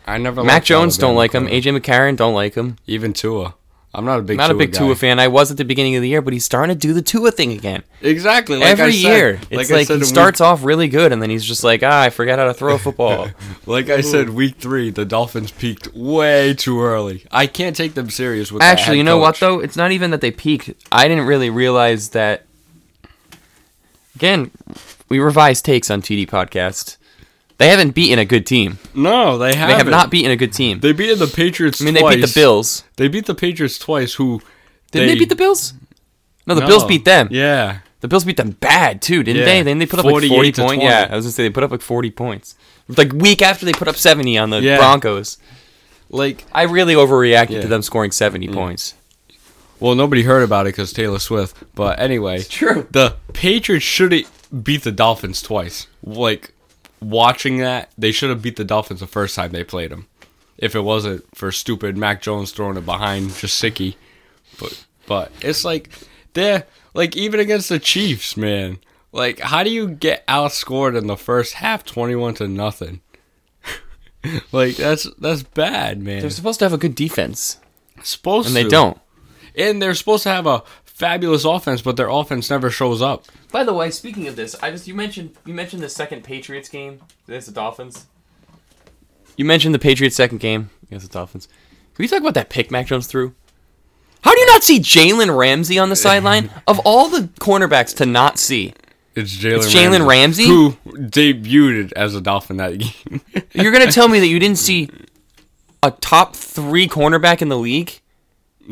[0.06, 0.44] I never.
[0.44, 1.46] Mac Jones don't like him.
[1.46, 2.76] AJ McCarron don't like him.
[2.86, 3.54] Even Tua.
[3.96, 4.36] I'm not a big.
[4.36, 4.78] Not Tua a big guy.
[4.78, 5.18] Tua fan.
[5.18, 7.30] I was at the beginning of the year, but he's starting to do the Tua
[7.30, 7.82] thing again.
[8.02, 8.58] Exactly.
[8.58, 11.30] Like I Every said- year, it's I like, he starts off really good, and then
[11.30, 13.24] he's just like, ah, I forgot how to throw a football.
[13.24, 13.34] Week,
[13.66, 17.24] like I said, week three, the Dolphins peaked way too early.
[17.32, 18.60] I can't take them serious with.
[18.60, 19.60] that Actually, you know what though?
[19.60, 20.74] It's not even that they peaked.
[20.92, 22.42] I didn't really realize that.
[24.14, 24.50] Again,
[25.08, 26.96] we revise takes on TD podcast.
[27.58, 28.78] They haven't beaten a good team.
[28.94, 29.68] No, they have.
[29.68, 30.80] They have not beaten a good team.
[30.80, 31.80] They beat the Patriots.
[31.80, 32.14] I mean, twice.
[32.14, 32.84] they beat the Bills.
[32.96, 34.14] They beat the Patriots twice.
[34.14, 34.42] Who
[34.90, 35.72] Didn't they, beat the Bills?
[36.46, 36.66] No, the No.
[36.66, 37.28] Bills beat them.
[37.30, 39.46] Yeah, The Bills beat them bad too, didn't Yeah.
[39.46, 39.62] they?
[39.62, 40.84] Then they put up like forty points.
[40.84, 42.54] Yeah, I was gonna say they put up like forty points.
[42.88, 44.76] Like week after they put up seventy on the Yeah.
[44.76, 45.38] Broncos.
[46.10, 47.60] like I really overreacted Yeah.
[47.62, 48.54] to them scoring seventy mm.
[48.54, 48.94] points.
[49.80, 51.56] well, nobody heard about it because Taylor Swift.
[51.74, 52.86] But anyway, True.
[52.90, 54.24] the Patriots should
[54.62, 55.86] beat the Dolphins twice.
[56.04, 56.52] Like
[57.00, 60.06] watching that, they should have beat the Dolphins the first time they played them.
[60.58, 63.96] If it wasn't for stupid Mac Jones throwing it behind Gesicki.
[64.58, 65.90] But but it's like
[66.32, 68.78] they're like even against the Chiefs, man.
[69.12, 73.00] Like how do you get outscored in the first half, twenty-one to nothing?
[74.52, 76.20] like that's that's bad, man.
[76.20, 77.58] They're supposed to have a good defense,
[78.02, 78.98] supposed and they don't.
[79.54, 80.62] And they're supposed to have a
[80.96, 83.26] fabulous offense, but their offense never shows up.
[83.52, 86.68] By the way, speaking of this, I just you mentioned you mentioned the second Patriots
[86.70, 88.06] game against the Dolphins.
[89.36, 91.46] You mentioned the Patriots second game against the Dolphins.
[91.46, 93.34] Can we talk about that pick Mac Jones threw?
[94.22, 96.50] How do you not see Jalen Ramsey on the sideline?
[96.66, 98.72] Of all the cornerbacks to not see,
[99.14, 99.56] It's Jalen.
[99.58, 100.46] It's Jalen Ramsey?
[100.46, 103.20] who debuted as a Dolphin that game.
[103.52, 104.88] you're gonna tell me that you didn't see
[105.82, 108.00] a top three cornerback in the league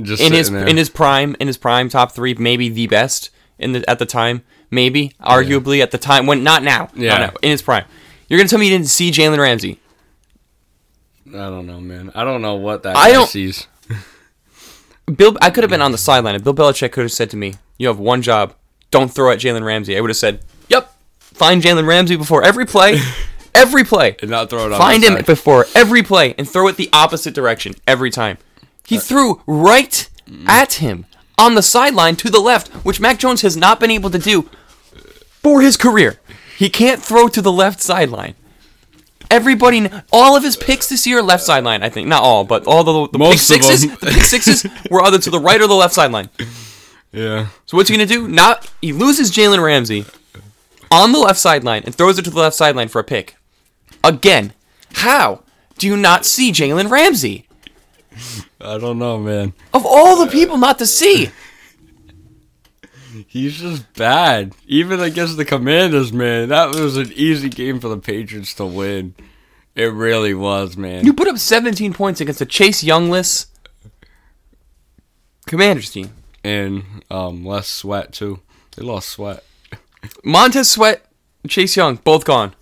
[0.03, 0.67] Just in his there.
[0.67, 4.07] in his prime, in his prime, top three, maybe the best in the at the
[4.07, 7.11] time, maybe arguably at the time when not now, Yeah.
[7.11, 7.85] not now, in his prime.
[8.29, 9.79] You're gonna tell me you didn't see Jalen Ramsey?
[11.29, 12.11] I don't know, man.
[12.15, 13.67] I don't know what that I guy don't- sees.
[15.17, 17.37] Bill, I could have been on the sideline, and Bill Belichick could have said to
[17.37, 18.55] me, "You have one job:
[18.91, 22.65] don't throw at Jalen Ramsey." I would have said, "Yep, find Jalen Ramsey before every
[22.67, 22.99] play,
[23.55, 25.27] every play, And not throw it on find him side.
[25.27, 28.39] before every play, and throw it the opposite direction every time."
[28.87, 30.09] He threw right
[30.47, 31.07] at him
[31.39, 34.43] on the sideline to the left, which Mac Jones has not been able to do
[35.43, 36.21] for his career.
[36.57, 38.35] He can't throw to the left sideline.
[39.31, 41.83] Everybody, all of his picks this year, left sideline.
[41.83, 43.97] I think not all, but all the, the pick Most of sixes, them.
[44.01, 46.29] the pick sixes were either to the right or the left sideline.
[47.11, 47.49] Yeah.
[47.67, 48.29] So what's he gonna do?
[48.29, 50.05] Not he loses Jalen Ramsey
[50.91, 53.37] on the left sideline and throws it to the left sideline for a pick.
[54.05, 54.53] Again,
[54.95, 55.43] how
[55.79, 57.49] do you not see Jalen Ramsey?
[58.65, 59.53] I don't know, man.
[59.73, 61.31] Of all the people not to see,
[63.29, 64.55] He's just bad.
[64.67, 66.49] Even against the Commanders, man.
[66.49, 69.15] That was an easy game for the Patriots to win.
[69.77, 71.05] It really was, man.
[71.05, 73.47] you put up 17 points against a Chase Youngless
[75.47, 76.11] Commanders team.
[76.43, 78.41] and um, less sweat too.
[78.77, 79.45] They lost sweat.
[80.25, 81.05] Montez Sweat,
[81.49, 82.55] Chase Young, both gone,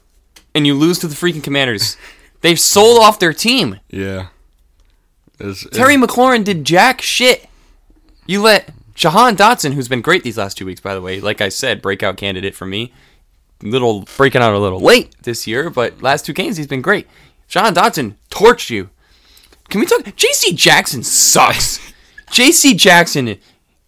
[0.55, 1.97] and you lose to the freaking Commanders.
[2.41, 3.81] They've sold off their team.
[3.89, 4.29] Yeah.
[5.43, 7.47] It's, it's- Terry McLaurin did jack shit.
[8.27, 11.41] You let Jahan Dotson, who's been great these last two weeks, by the way, like
[11.41, 12.93] I said, breakout candidate for me.
[13.63, 17.07] Little breaking out a little late this year, but last two games he's been great.
[17.49, 18.91] Jahan Dotson torched you.
[19.69, 20.15] Can we talk?
[20.17, 20.53] J.C.
[20.55, 21.79] Jackson sucks.
[22.31, 22.75] J.C.
[22.75, 23.39] Jackson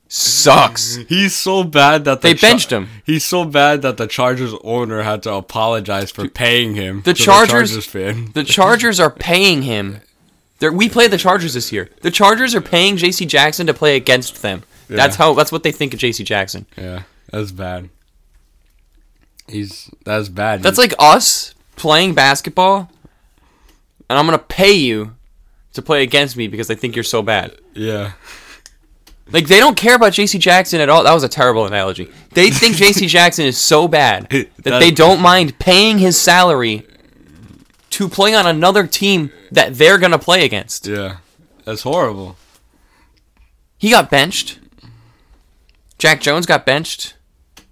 [0.09, 0.97] sucks.
[1.09, 2.89] He's so bad that the They benched him.
[3.05, 7.03] He's so bad that the Chargers owner had to apologize for paying him.
[7.05, 8.31] The Chargers- Chargers fan.
[8.33, 10.01] The Chargers are paying him.
[10.59, 11.91] They're, we play the Chargers this year.
[12.03, 13.27] The Chargers are paying J.C.
[13.27, 14.63] Jackson to play against them.
[14.89, 15.35] That's how.
[15.35, 16.23] That's what they think of J.C.
[16.25, 16.67] Jackson.
[16.77, 17.89] yeah, that's bad.
[19.49, 20.63] He's that's bad.
[20.63, 22.91] That's like us playing basketball,
[24.09, 25.15] and I'm gonna pay you
[25.75, 27.59] to play against me because I think you're so bad.
[27.75, 28.13] yeah,
[29.33, 30.39] Like they don't care about J.C.
[30.39, 31.03] Jackson at all.
[31.03, 32.09] That was a terrible analogy.
[32.33, 33.07] They think J.C.
[33.09, 36.87] Jackson is so bad That- they don't mind paying his salary
[37.95, 40.87] to play on another team that they're gonna play against.
[40.87, 41.19] yeah,
[41.65, 42.37] that's horrible.
[43.79, 44.59] He got benched.
[45.99, 47.15] Jack Jones got benched.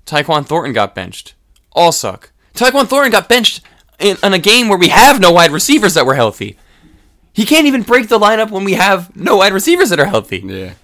[0.06, 1.34] Tyquan Thornton got benched.
[1.72, 2.30] All suck.
[2.54, 3.62] Tyquan Thornton got benched
[3.98, 6.58] in, in a game where we have no wide receivers that were healthy.
[7.32, 10.38] He can't even break the lineup when we have no wide receivers that are healthy.
[10.44, 10.74] Yeah.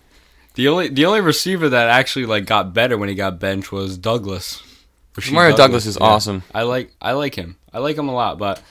[0.55, 3.96] The only the only receiver that actually like got better when he got benched was
[3.98, 4.62] Douglas.
[5.31, 6.42] Mario Douglas is awesome.
[6.55, 7.57] I like I like him.
[7.72, 8.62] I like him a lot, but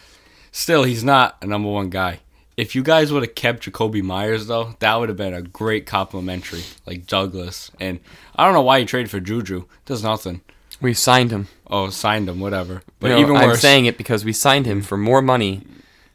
[0.58, 2.20] still he's not a number one guy.
[2.56, 5.86] If you guys would have kept Jakobi Meyers though, that would have been a great
[5.86, 7.70] complimentary, like Douglas.
[7.80, 8.00] And
[8.36, 9.66] I don't know why he traded for Juju.
[9.86, 10.42] Does nothing.
[10.82, 11.48] We signed him.
[11.68, 12.82] Oh, signed him, whatever.
[13.00, 15.64] But no, even I'm saying it because we signed him for more money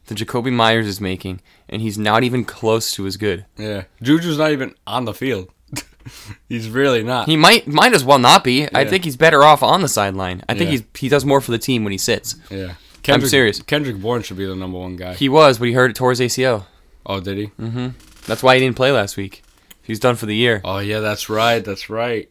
[0.07, 3.45] than Jakobi Meyers is making, and he's not even close to as good.
[3.57, 5.49] yeah, Juju's not even on the field.
[6.49, 7.27] he's really not.
[7.27, 8.67] He might might as well not be.
[8.73, 10.43] I think he's better off on the sideline.
[10.49, 10.71] I think Yeah.
[10.71, 12.35] he's he does more for the team when he sits.
[12.49, 13.61] yeah, serious.
[13.61, 15.13] Kendrick Bourne should be the number one guy.
[15.13, 16.65] He was, but he hurt it towards ACL.
[17.05, 17.47] oh, did he?
[17.59, 17.89] Mm-hmm.
[18.25, 19.43] That's why he didn't play last week.
[19.81, 20.61] He's done for the year.
[20.63, 21.63] Oh yeah, that's right.
[21.63, 22.29] That's right.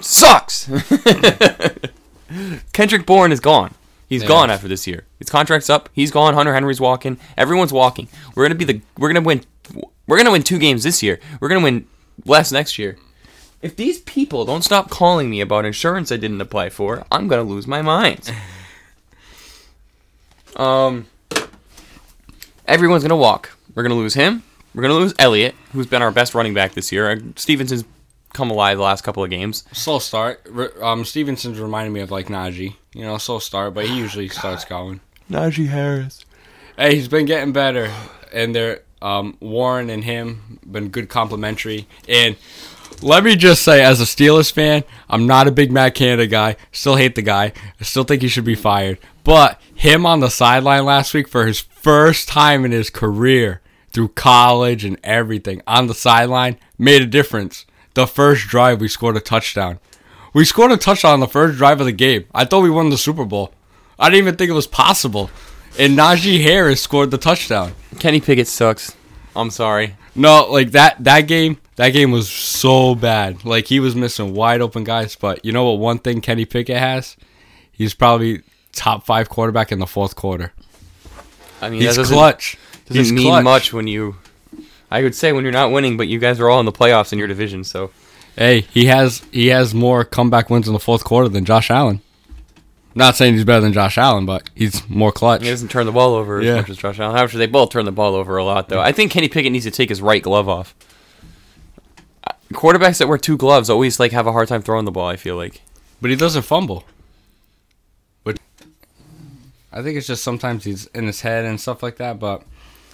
[0.00, 0.68] Sucks.
[2.72, 3.74] Kendrick Bourne is gone.
[4.08, 4.28] He's Yeah.
[4.28, 5.04] gone after this year.
[5.18, 5.88] His contract's up.
[5.92, 6.34] He's gone.
[6.34, 7.18] Hunter Henry's walking.
[7.36, 8.08] Everyone's walking.
[8.34, 8.80] We're gonna be the.
[8.98, 9.42] We're gonna win.
[10.08, 11.20] We're gonna win two games this year.
[11.40, 11.86] We're gonna win
[12.24, 12.96] less next year.
[13.62, 17.44] If these people don't stop calling me about insurance I didn't apply for, I'm gonna
[17.44, 18.32] lose my mind.
[20.56, 21.06] Um,
[22.66, 23.56] everyone's gonna walk.
[23.74, 24.42] We're gonna lose him.
[24.74, 27.10] We're gonna lose Elliott, who's been our best running back this year.
[27.10, 27.84] Uh, Stevenson's
[28.32, 29.64] come alive the last couple of games.
[29.72, 30.40] Slow start.
[30.48, 32.74] Re- Um, Stevenson's reminding me of like Najee.
[32.94, 35.00] You know, slow start, but he usually starts going.
[35.30, 36.24] Najee Harris.
[36.76, 37.92] Hey, he's been getting better,
[38.32, 41.86] and they're um, Warren and him been good complimentary.
[42.08, 42.36] And
[43.02, 46.56] let me just say, as a Steelers fan, I'm not a big Matt Canada guy.
[46.72, 47.52] Still hate the guy.
[47.80, 48.98] I still think he should be fired.
[49.24, 53.60] But him on the sideline last week for his first time in his career
[53.92, 57.66] through college and everything on the sideline made a difference.
[57.94, 59.78] The first drive, we scored a touchdown.
[60.32, 62.26] We scored a touchdown on the first drive of the game.
[62.32, 63.52] I thought we won the Super Bowl.
[63.98, 65.30] I didn't even think it was possible.
[65.78, 67.74] And Najee Harris scored the touchdown.
[67.98, 68.96] Kenny Pickett sucks.
[69.34, 69.96] I'm sorry.
[70.14, 73.44] No, like that that game, that game was so bad.
[73.44, 76.76] Like he was missing wide open guys, but you know what one thing Kenny Pickett
[76.78, 77.16] has?
[77.72, 78.42] He's probably
[78.72, 80.52] top 5 quarterback in the fourth quarter.
[81.62, 82.56] I mean, He's that doesn't, clutch.
[82.86, 83.44] doesn't He's mean clutch.
[83.44, 84.16] much when you.
[84.90, 87.12] I would say when you're not winning, but you guys are all in the playoffs
[87.12, 87.90] in your division, so
[88.36, 92.00] Hey, he has he has more comeback wins in the fourth quarter than Josh Allen.
[92.94, 95.42] Not saying he's better than Josh Allen, but he's more clutch.
[95.42, 96.56] he doesn't turn the ball over as Yeah.
[96.56, 97.16] much as Josh Allen.
[97.16, 98.80] However, they both turn the ball over a lot, though.
[98.80, 100.74] I think Kenny Pickett needs to take his right glove off.
[102.24, 105.06] Uh, Quarterbacks that wear two gloves always like have a hard time throwing the ball.
[105.08, 105.60] I feel like.
[106.00, 106.84] But he doesn't fumble.
[108.24, 108.38] But
[109.72, 112.18] I think it's just sometimes he's in his head and stuff like that.
[112.18, 112.42] But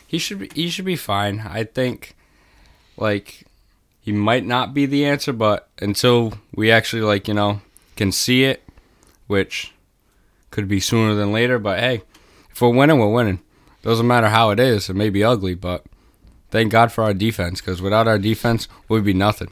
[0.07, 1.41] he should be he should be fine.
[1.49, 2.15] I think
[2.99, 3.45] like
[4.01, 7.63] he might not be the answer, but until we actually like you know
[7.97, 8.63] can see it,
[9.27, 9.73] which
[10.57, 11.59] could be sooner than later.
[11.59, 12.03] But hey,
[12.51, 13.41] if we're winning, we're winning.
[13.83, 14.89] Doesn't matter how it is.
[14.89, 15.85] It may be ugly, but
[16.51, 19.49] thank God for our defense because without our defense, we'd be nothing.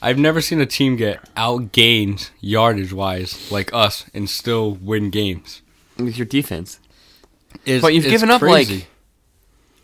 [0.00, 5.60] I've never seen a team get outgained yardage wise like us and still win games.
[5.98, 6.80] With your defense,
[7.64, 8.88] It's, But you've given up, like-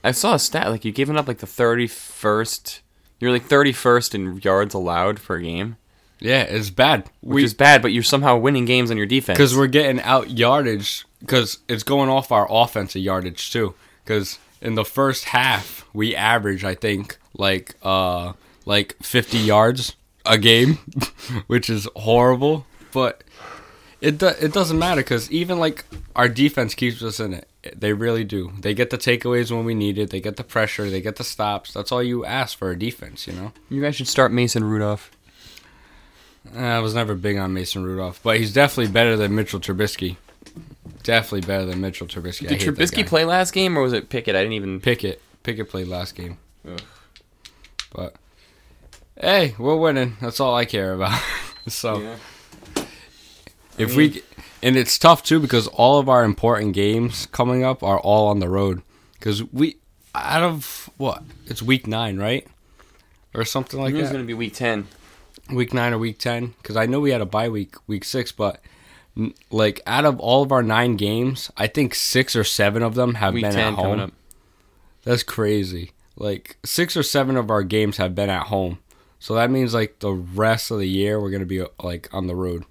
[0.05, 2.81] I saw a stat like you've given up like the thirty first.
[3.21, 5.77] You're like thirty first in yards allowed per game,
[6.22, 7.11] yeah, it's bad.
[7.20, 7.82] which We is bad.
[7.82, 9.37] But you're somehow winning games on your defense.
[9.37, 13.74] because we're getting out yardage because it's going off our offensive yardage too.
[14.04, 18.32] Because in the first half we average I think like uh
[18.64, 20.74] like 50 yards a game,
[21.48, 22.64] which is horrible.
[22.92, 23.24] But
[24.00, 27.48] it do, it doesn't matter because even like our defense keeps us in it.
[27.76, 28.52] They really do.
[28.61, 30.11] They get the takeaways when we need it.
[30.11, 30.90] They get the pressure.
[30.90, 31.72] They get the stops.
[31.72, 33.52] That's all you ask for a defense, you know.
[33.70, 35.11] you guys should start Mason Rudolph.
[36.57, 40.16] I was never big on Mason Rudolph, but he's definitely better than Mitchell Trubisky.
[41.02, 42.48] Definitely better than Mitchell Trubisky.
[42.48, 44.35] Did Trubisky play last game or was it Pickett?
[44.37, 44.81] I didn't even.
[44.81, 45.20] Pickett.
[45.42, 46.38] Pickett played last game.
[46.68, 46.81] Ugh.
[47.94, 48.14] But
[49.20, 50.16] hey, we're winning.
[50.20, 51.20] That's all I care about.
[51.68, 52.85] so Yeah.
[53.78, 54.22] if we
[54.62, 58.38] and it's tough too because all of our important games coming up are all on
[58.40, 58.83] the road
[59.14, 59.76] because we
[60.14, 62.46] out of what it's week nine right
[63.35, 64.12] or something like It's that.
[64.12, 64.87] going to be week ten.
[65.54, 68.32] Week nine or week ten because I know we had a bye week week six,
[68.32, 68.60] but
[69.50, 73.14] like out of all of our nine games, I think six or seven of them
[73.14, 74.12] have Week been at home.
[75.04, 75.92] That's crazy.
[76.16, 78.78] Like six or seven of our games have been at home,
[79.18, 82.36] so that means like the rest of the year we're gonna be like on the
[82.36, 82.64] road.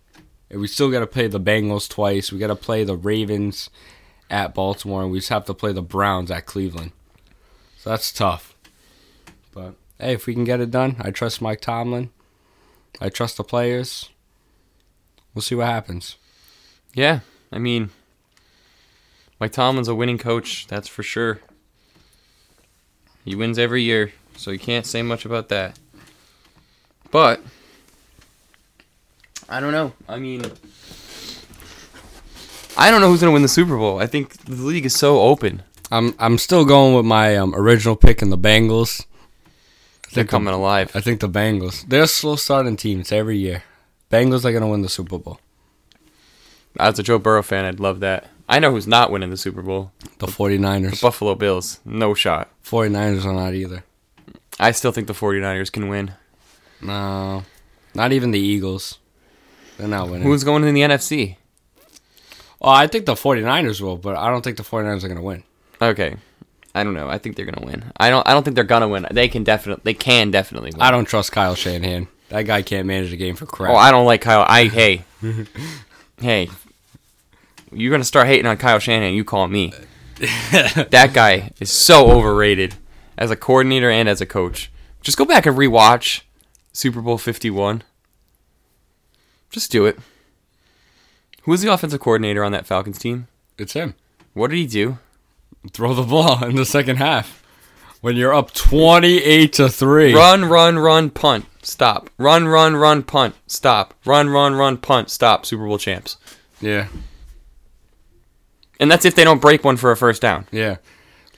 [0.50, 2.30] And we still got to play the Bengals twice.
[2.30, 3.70] We got to play the Ravens
[4.30, 6.92] at Baltimore, and we just have to play the Browns at Cleveland.
[7.78, 8.54] So that's tough.
[9.54, 12.10] But hey, if we can get it done, I trust Mike Tomlin.
[13.00, 14.10] I trust the players.
[15.34, 16.18] We'll see what happens.
[16.94, 17.90] Yeah, I mean,
[19.40, 20.68] Mike Tomlin's a winning coach.
[20.68, 21.40] That's for sure.
[23.24, 25.80] He wins every year, so you can't say much about that.
[27.12, 27.42] But
[29.48, 29.94] I don't know.
[30.08, 30.44] I mean,
[32.78, 34.00] I don't know who's gonna win the Super Bowl.
[34.00, 35.64] I think the league is so open.
[35.92, 39.06] I'm I'm still going with my um, original pick in the Bengals.
[40.14, 40.92] They're coming alive.
[40.94, 41.86] I think the Bengals.
[41.88, 43.00] They're a slow starting team.
[43.02, 43.64] It's every year.
[44.12, 45.40] Bengals are gonna win the Super Bowl.
[46.80, 48.28] As a Joe Burrow fan, I'd love that.
[48.48, 49.92] I know who's not winning the Super Bowl.
[50.20, 51.02] The 49ers.
[51.02, 51.80] Buffalo Bills.
[51.86, 52.50] No shot.
[52.66, 53.84] 49ers are not either.
[54.60, 56.14] I still think the 49ers can win.
[56.82, 57.44] No.
[57.94, 59.00] Not even the Eagles.
[59.78, 60.28] They're not winning.
[60.28, 61.38] Who's going in the NFC?
[62.62, 65.44] oh, I think the 49ers will, but I don't think the 49ers are gonna win.
[65.82, 66.18] Okay.
[66.74, 67.10] I don't know.
[67.10, 67.92] I think they're gonna win.
[67.98, 68.28] I don't.
[68.28, 69.08] I don't think they're gonna win.
[69.12, 69.82] They can definitely.
[69.84, 70.82] They can definitely win.
[70.82, 72.08] I don't trust Kyle Shanahan.
[72.30, 73.72] That guy can't manage a game for crap.
[73.72, 74.46] Oh, I don't like Kyle.
[74.48, 75.04] I hey,
[76.20, 76.50] hey.
[77.74, 79.14] You're gonna start hating on Kyle Shanahan.
[79.14, 79.74] You call me.
[80.52, 82.76] that guy is so overrated
[83.18, 84.72] as a coordinator and as a coach.
[85.02, 86.22] Just go back and rewatch
[86.74, 87.84] Super Bowl 51.
[89.50, 89.98] Just do it.
[91.44, 93.28] Who was the offensive coordinator on that Falcons team?
[93.58, 93.96] it's him.
[94.34, 94.98] What did he do?
[95.72, 97.38] Throw the ball in the second half.
[98.02, 100.16] When you're up 28 to 3.
[100.16, 102.10] Run, run, run, punt, stop.
[102.18, 103.94] Run, run, run, punt, stop.
[104.06, 105.46] Run, run, run, punt, stop.
[105.46, 106.18] Super Bowl champs.
[106.60, 106.88] Yeah.
[108.80, 110.48] And that's if they don't break one for a first down.
[110.52, 110.78] Yeah.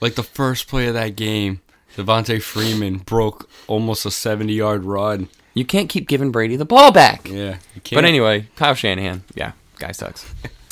[0.00, 1.60] Like the first play of that game,
[1.96, 5.28] Devonta Freeman broke almost a 70 yard run.
[5.52, 7.28] You can't keep giving Brady the ball back.
[7.28, 7.58] Yeah.
[7.92, 10.24] But anyway, Kyle Shanahan, yeah, guy sucks.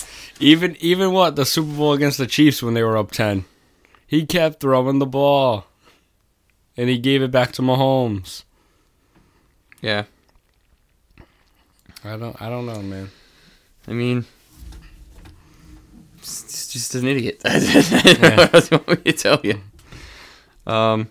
[0.42, 3.44] Even even what the Super Bowl against the Chiefs when they were up 10.
[4.06, 5.66] He kept throwing the ball.
[6.76, 8.42] And he gave it back to Mahomes.
[9.80, 10.04] Yeah,
[12.04, 13.10] I don't I don't know, man.
[13.86, 14.24] I mean,
[16.18, 17.40] he's just an idiot.
[17.44, 19.60] what else you want me to tell you?
[20.66, 21.10] Um,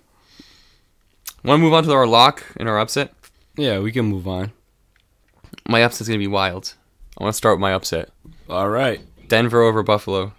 [1.43, 3.13] want to move on to our lock and our upset?
[3.55, 4.51] Yeah, we can move on.
[5.67, 6.73] My upset's gonna be wild.
[7.17, 8.09] I want to start with my upset.
[8.49, 8.99] All right.
[9.31, 10.33] Denver over Buffalo.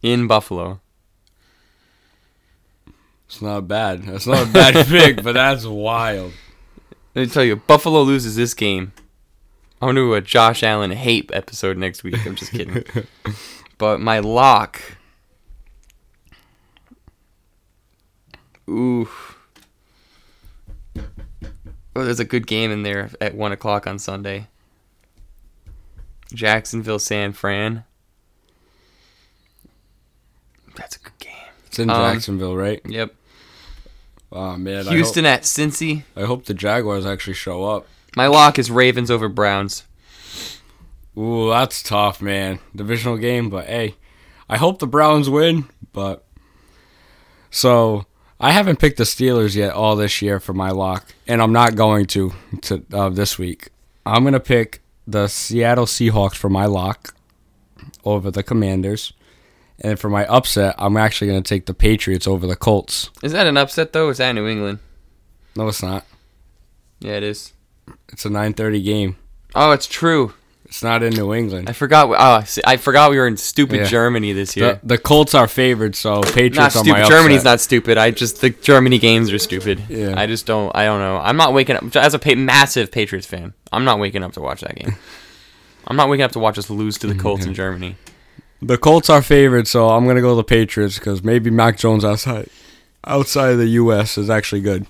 [0.00, 0.80] In Buffalo.
[3.26, 4.04] It's not bad.
[4.04, 6.32] That's not a bad pick, but that's wild.
[7.14, 8.94] Let me tell you, Buffalo loses this game.
[9.82, 12.26] I'm gonna do a Josh Allen hate episode next week.
[12.26, 12.82] I'm just kidding.
[13.76, 14.80] but my lock.
[18.66, 19.10] Ooh.
[21.94, 24.46] Oh, there's a good game in there at one o'clock on Sunday.
[26.32, 27.84] Jacksonville San Fran.
[30.76, 31.32] That's a good game.
[31.66, 32.80] It's in Um, Jacksonville, right?
[32.84, 33.14] Yep.
[34.32, 36.02] Oh man, Houston at Cincy.
[36.16, 37.86] I hope, I hope the Jaguars actually show up.
[38.16, 39.84] My lock is Ravens over Browns.
[41.16, 42.58] Ooh, that's tough, man.
[42.74, 43.94] Divisional game, but hey,
[44.48, 45.66] I hope the Browns win.
[45.92, 46.24] But
[47.50, 48.04] so
[48.40, 51.76] I haven't picked the Steelers yet all this year for my lock, and I'm not
[51.76, 53.68] going to to uh, this week.
[54.04, 57.14] I'm gonna pick the Seattle Seahawks for my lock
[58.04, 59.12] over the Commanders,
[59.80, 63.10] and for my upset, I'm actually gonna take the Patriots over the Colts.
[63.22, 64.08] Is that an upset though?
[64.08, 64.78] Is that New England?
[65.54, 66.04] No, it's not.
[67.00, 67.52] Yeah, it is.
[68.08, 69.16] It's a 9:30 game.
[69.54, 70.34] Oh, it's true.
[70.68, 71.68] It's not in New England.
[71.70, 72.08] I forgot.
[72.18, 73.84] Oh, see, I forgot we were in stupid Yeah.
[73.86, 74.80] Germany this year.
[74.82, 76.90] The, the Colts are favored, so Patriots not are stupid.
[76.90, 77.12] my upset.
[77.16, 77.98] Germany's not stupid.
[77.98, 79.82] I just the Germany games are stupid.
[79.88, 80.14] Yeah.
[80.20, 80.74] I just don't.
[80.76, 81.18] I don't know.
[81.18, 83.54] I'm not waking up as a pa- massive Patriots fan.
[83.72, 84.96] I'm not waking up to watch that game.
[85.86, 87.94] I'm not waking up to watch us lose to the Colts in Germany.
[88.60, 92.04] The Colts are favored, so I'm gonna go to the Patriots because maybe Mac Jones
[92.04, 92.48] outside
[93.06, 94.18] outside of the U.S.
[94.18, 94.84] is actually good.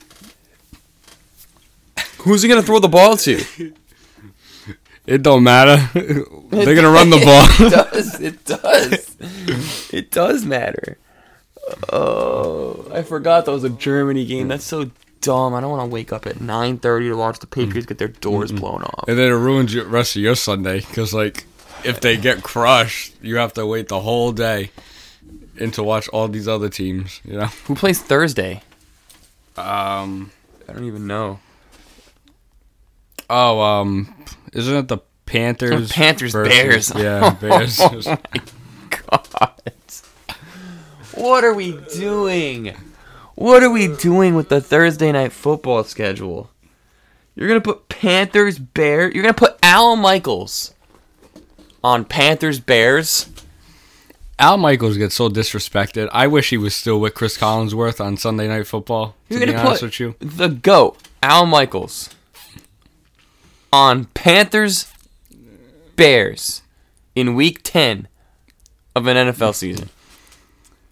[2.21, 3.73] Who's he gonna throw the ball to?
[5.07, 5.77] It don't matter.
[6.51, 7.47] They're gonna run the ball.
[7.67, 8.21] it does.
[8.21, 9.91] It does.
[9.93, 10.99] it does matter.
[11.93, 14.49] Oh, I forgot that was a Germany game.
[14.49, 14.91] That's so
[15.21, 15.55] dumb.
[15.55, 18.53] I don't want to wake up at 9:30 to watch the Patriots get their doors
[18.53, 19.09] blown off.
[19.09, 21.47] and then it ruins the rest of your Sunday because, like,
[21.85, 24.71] if they get crushed, you have to wait the whole day
[25.59, 27.21] and to watch all these other teams.
[27.25, 27.47] You know.
[27.67, 28.63] Who plays Thursday?
[29.57, 30.31] Um.
[30.69, 31.39] I don't even know.
[33.31, 33.61] Oh.
[33.61, 34.15] Um.
[34.57, 35.91] Isn't it the Panthers?
[35.93, 36.93] Panthers, versus- Bears.
[36.97, 37.81] Yeah, Bears.
[39.13, 39.53] Oh my god.
[41.15, 42.75] What are we doing?
[43.37, 46.51] What are we doing with the Thursday night football schedule?
[47.35, 49.15] You're gonna put Panthers Bears.
[49.15, 50.75] You're gonna put Al Michaels
[51.85, 53.29] on Panthers Bears.
[54.39, 56.09] Al Michaels gets so disrespected.
[56.13, 59.15] I wish he was still with Chris Collinsworth on Sunday Night Football.
[59.31, 62.11] To You're be gonna honest put with you, the goat Al Michaels
[63.73, 64.87] on Panthers
[65.97, 66.63] Bears
[67.15, 68.09] in Week Ten
[68.95, 69.91] of an NFL season.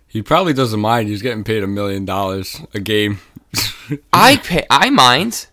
[0.07, 1.09] He probably doesn't mind.
[1.09, 3.21] He's getting paid a million dollars a game.
[4.13, 4.65] I pay.
[4.71, 5.47] I mind.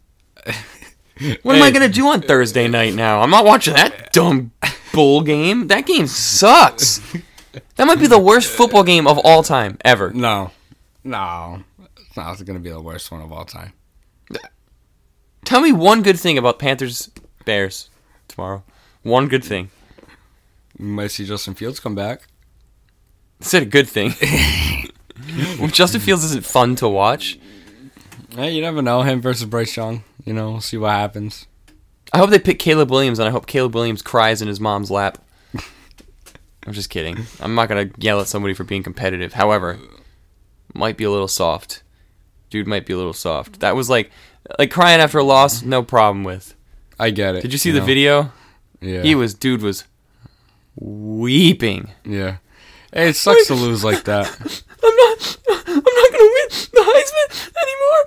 [1.44, 3.22] What am I gonna do on Thursday night now?
[3.22, 4.52] I'm not watching that dumb
[4.94, 5.68] bull game.
[5.68, 7.00] That game sucks.
[7.76, 10.12] That might be the worst football game of all time ever.
[10.12, 10.52] No,
[11.04, 11.64] no,
[11.98, 13.74] it's not going to be the worst one of all time.
[15.46, 17.10] Tell me one good thing about Panthers
[17.46, 17.90] Bears
[18.28, 18.64] tomorrow.
[19.04, 19.72] One good thing.
[20.78, 22.28] You might see Justin Fields come back.
[23.42, 24.14] I said a good thing.
[25.60, 27.40] Well, Justin Fields isn't fun to watch.
[28.36, 29.02] Hey, you never know.
[29.02, 30.04] Him versus Bryce Young.
[30.26, 31.48] You know, we'll see what happens.
[32.14, 34.92] I hope they pick Caleb Williams, and I hope Caleb Williams cries in his mom's
[34.92, 35.18] lap.
[36.66, 37.26] I'm just kidding.
[37.40, 39.34] I'm not gonna yell at somebody for being competitive.
[39.34, 39.80] However,
[40.74, 41.84] might be a little soft.
[42.50, 43.62] Dude might be a little soft.
[43.62, 44.12] That was like,
[44.60, 45.62] like crying after a loss.
[45.64, 46.56] No problem with.
[47.00, 47.42] I get it.
[47.42, 47.86] Did you see the know?
[47.86, 48.32] video?
[48.80, 49.02] Yeah.
[49.04, 49.86] He was, dude was
[50.76, 51.92] weeping.
[52.04, 52.38] Yeah.
[52.94, 54.28] Hey, it sucks to lose like that.
[54.84, 55.38] I'm not.
[55.68, 57.28] I'm not gonna win the Heisman
[57.64, 58.04] anymore.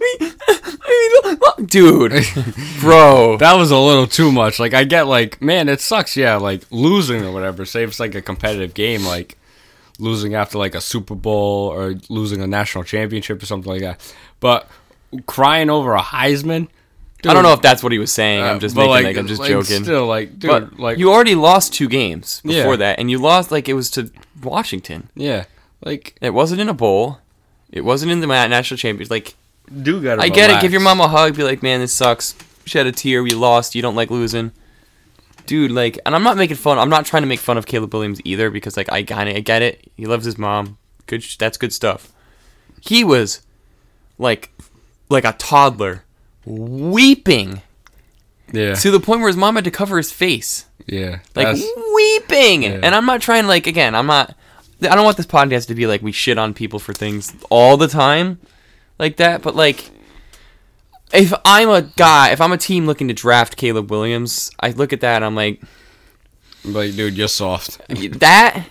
[0.00, 2.12] I mean, dude,
[2.80, 3.36] bro.
[3.38, 4.58] That was a little too much.
[4.58, 6.16] Like I get like, man, it sucks.
[6.16, 7.64] Yeah, like losing or whatever.
[7.64, 9.36] Say if it's like a competitive game, like
[9.98, 14.14] losing after like a Super Bowl or losing a national championship or something like that.
[14.40, 14.68] But
[15.26, 16.68] crying over a Heisman.
[17.24, 18.42] I don't know if that's what he was saying.
[18.44, 19.82] I'm uh, just making like, like, I'm just like, joking.
[19.82, 22.76] Still, like, dude, but like you already lost two games before Yeah.
[22.76, 24.10] that, and you lost like it was to
[24.42, 25.10] Washington.
[25.16, 25.44] yeah,
[25.84, 27.18] like It wasn't in a bowl.
[27.70, 29.10] It wasn't in the national championship.
[29.10, 29.34] Like
[29.82, 30.22] do gotta.
[30.22, 30.60] I get it.
[30.60, 31.36] Give your mom a hug.
[31.36, 32.34] Be like, man, this sucks.
[32.64, 33.22] Shed a tear.
[33.22, 33.74] We lost.
[33.74, 34.52] You don't like losing,
[35.46, 35.70] dude.
[35.70, 36.78] Like, and I'm not making fun.
[36.78, 39.40] I'm not trying to make fun of Caleb Williams either because like I kind I
[39.40, 39.90] get it.
[39.96, 40.78] He loves his mom.
[41.06, 41.24] Good.
[41.38, 42.12] That's good stuff.
[42.80, 43.42] He was
[44.18, 44.50] like
[45.08, 46.04] like a toddler,
[46.44, 47.62] weeping
[48.52, 50.66] Yeah, to the point where his mom had to cover his face.
[50.86, 51.18] yeah.
[51.34, 52.62] like that's- weeping.
[52.64, 52.80] Yeah.
[52.82, 53.94] And I'm not trying to like again.
[53.94, 54.34] I'm not.
[54.80, 57.76] I don't want this podcast to be like we shit on people for things all
[57.76, 58.38] the time,
[58.98, 59.42] like that.
[59.42, 59.90] But like,
[61.12, 64.92] if I'm a guy, if I'm a team looking to draft Caleb Williams, I look
[64.92, 65.60] at that and I'm like
[66.64, 67.80] like, dude, you're soft.
[67.88, 68.66] that.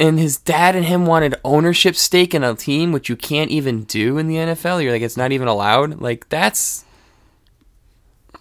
[0.00, 3.84] And his dad and him wanted ownership stake in a team, which you can't even
[3.84, 4.82] do in the NFL.
[4.82, 6.00] You're like, it's not even allowed.
[6.00, 6.84] Like that's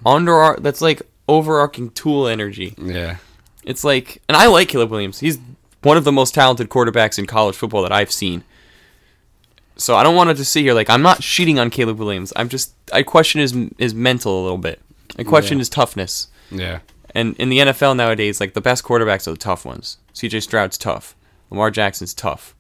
[0.06, 0.58] under our.
[0.58, 2.74] That's like overarching tool energy.
[2.78, 3.18] Yeah,
[3.64, 5.20] It's like, and I like Caleb Williams.
[5.20, 5.38] He's
[5.84, 8.44] one of the most talented quarterbacks in college football that I've seen.
[9.76, 12.34] So I don't want to just sit here like I'm not cheating on Caleb Williams.
[12.36, 14.82] I'm just I question his his mental a little bit.
[15.18, 15.62] I question Yeah.
[15.62, 16.28] his toughness.
[16.52, 16.80] yeah.
[17.16, 19.98] And in the NFL nowadays, like the best quarterbacks are the tough ones.
[20.14, 20.42] C.J.
[20.42, 21.16] Stroud's tough.
[21.50, 22.56] Lamar Jackson's tough,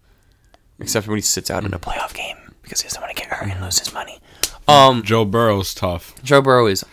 [0.80, 3.32] except when he sits out in a playoff game because he doesn't want to get
[3.32, 4.20] hurt and lose his money.
[4.68, 6.14] Um, Joe Burrow's tough.
[6.24, 6.84] Joe Burrow is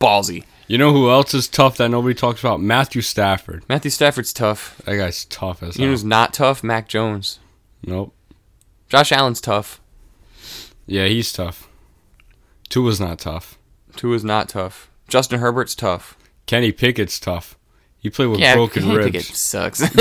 [0.00, 0.44] ballsy.
[0.68, 2.60] You know who else is tough that nobody talks about?
[2.60, 3.62] Matthew Stafford.
[3.68, 4.80] Matthew Stafford's tough.
[4.86, 5.92] That guy's tough as You know hell.
[5.92, 6.64] who's not tough?
[6.64, 7.38] Mac Jones.
[7.84, 8.14] Nope.
[8.88, 9.80] Josh Allen's tough.
[10.86, 11.68] Yeah, he's tough.
[12.68, 13.58] Tua's not tough.
[13.96, 14.90] Tua's not tough.
[15.08, 16.16] Justin Herbert's tough.
[16.46, 17.56] Kenny Pickett's tough.
[18.02, 19.06] He play with Yeah, broken ribs.
[19.12, 19.80] Pickett sucks.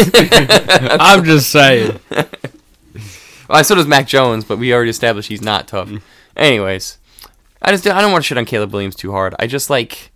[1.00, 2.00] I'm just saying.
[3.50, 5.88] well, so does Mac Jones, but we already established he's not tough.
[5.90, 6.02] Mm.
[6.36, 6.98] Anyways,
[7.62, 9.36] I just I don't want to shit on Caleb Williams too hard.
[9.38, 10.12] I just like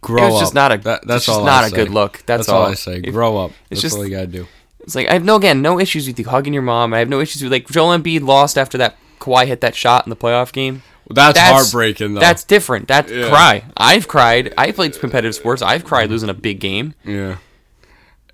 [0.00, 0.40] Grow it up.
[0.40, 1.76] just not a That- that's all not I a say.
[1.76, 2.22] good look.
[2.26, 3.00] That's, That's all I say.
[3.00, 3.50] Grow up.
[3.50, 4.46] it's That's just- all you gotta do.
[4.80, 6.92] It's like I have no again no issues with you hugging your mom.
[6.94, 10.06] I have no issues with like Joel Embiid lost after that Kawhi hit that shot
[10.06, 10.82] in the playoff game.
[11.14, 12.20] That's, That's- heartbreaking, though.
[12.20, 12.88] That's different.
[12.88, 13.28] That's Yeah.
[13.28, 13.64] cry.
[13.76, 14.52] I've cried.
[14.58, 15.62] I played competitive sports.
[15.62, 16.94] I've cried losing a big game.
[17.04, 17.36] yeah.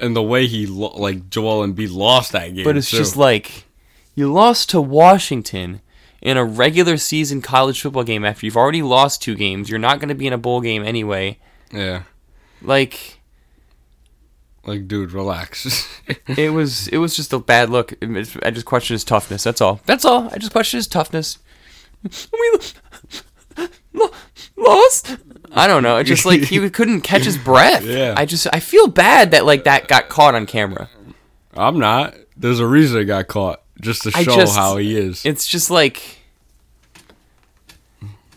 [0.01, 2.99] And the way he lo- like Joel Embiid lost that game, But it's too.
[2.99, 3.65] just like
[4.15, 5.81] you lost to Washington
[6.23, 9.69] in a regular season college football game after you've already lost two games.
[9.69, 11.39] You're not going to be in a bowl game anyway.
[11.73, 12.03] yeah.
[12.63, 13.19] Like
[14.65, 15.89] Like, dude, relax.
[16.29, 17.95] it was, it was just a bad look.
[18.45, 19.43] I just questioned his toughness.
[19.43, 19.81] That's all.
[19.87, 20.29] That's all.
[20.33, 21.39] I just questioned his toughness.
[22.05, 22.59] We
[23.95, 24.11] lo-
[24.57, 25.17] lost.
[25.53, 26.03] I don't know.
[26.03, 27.85] Just like he couldn't catch his breath.
[27.85, 28.15] Yeah.
[28.17, 30.89] I just I feel bad that like that got caught on camera.
[31.55, 32.15] I'm not.
[32.37, 35.25] There's a reason it got caught, just to show just- how he is.
[35.27, 36.19] It's just like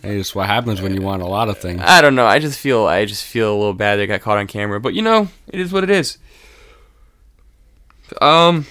[0.01, 1.81] hey, it's what happens when you want a lot of things.
[1.85, 2.25] I don't know.
[2.25, 4.79] I just feel I just feel a little bad that got caught on camera.
[4.79, 6.17] But you know, it is what it is.
[8.19, 8.65] Um.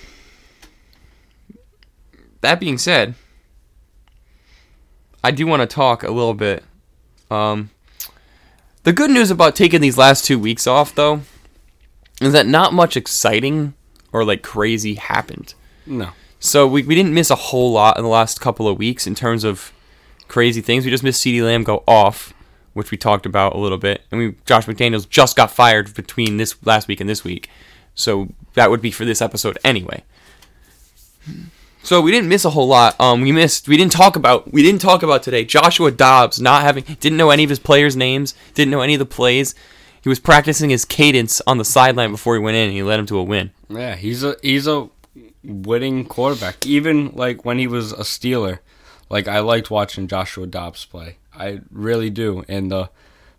[2.43, 3.14] That being said,
[5.22, 6.64] I do want to talk a little bit.
[7.30, 7.70] Um,
[8.82, 11.22] the good news about taking these last two weeks off, though,
[12.20, 13.74] is that not much exciting
[14.12, 15.54] or like crazy happened.
[15.86, 16.10] No.
[16.38, 19.14] So we, we didn't miss a whole lot in the last couple of weeks in
[19.14, 19.72] terms of
[20.28, 20.84] crazy things.
[20.84, 22.32] We just missed CeeDee Lamb go off,
[22.72, 26.38] which we talked about a little bit, and we Josh McDaniels just got fired between
[26.38, 27.50] this last week and this week,
[27.94, 30.02] so that would be for this episode anyway.
[31.83, 32.95] So we didn't miss a whole lot.
[33.01, 33.66] Um, we missed.
[33.68, 34.53] We didn't talk about.
[34.53, 35.45] We didn't talk about today.
[35.45, 36.85] Joshua Dobbs not having.
[37.01, 38.35] Didn't know any of his players' names.
[38.55, 39.55] Didn't know any of the plays.
[40.03, 42.64] He was practicing his cadence on the sideline before he went in.
[42.68, 43.51] and He led him to a win.
[43.68, 44.89] Yeah, he's a he's a
[45.43, 46.66] winning quarterback.
[46.66, 48.59] Even like when he was a Steeler,
[49.09, 51.16] like I liked watching Joshua Dobbs play.
[51.35, 52.45] I really do.
[52.49, 52.91] And the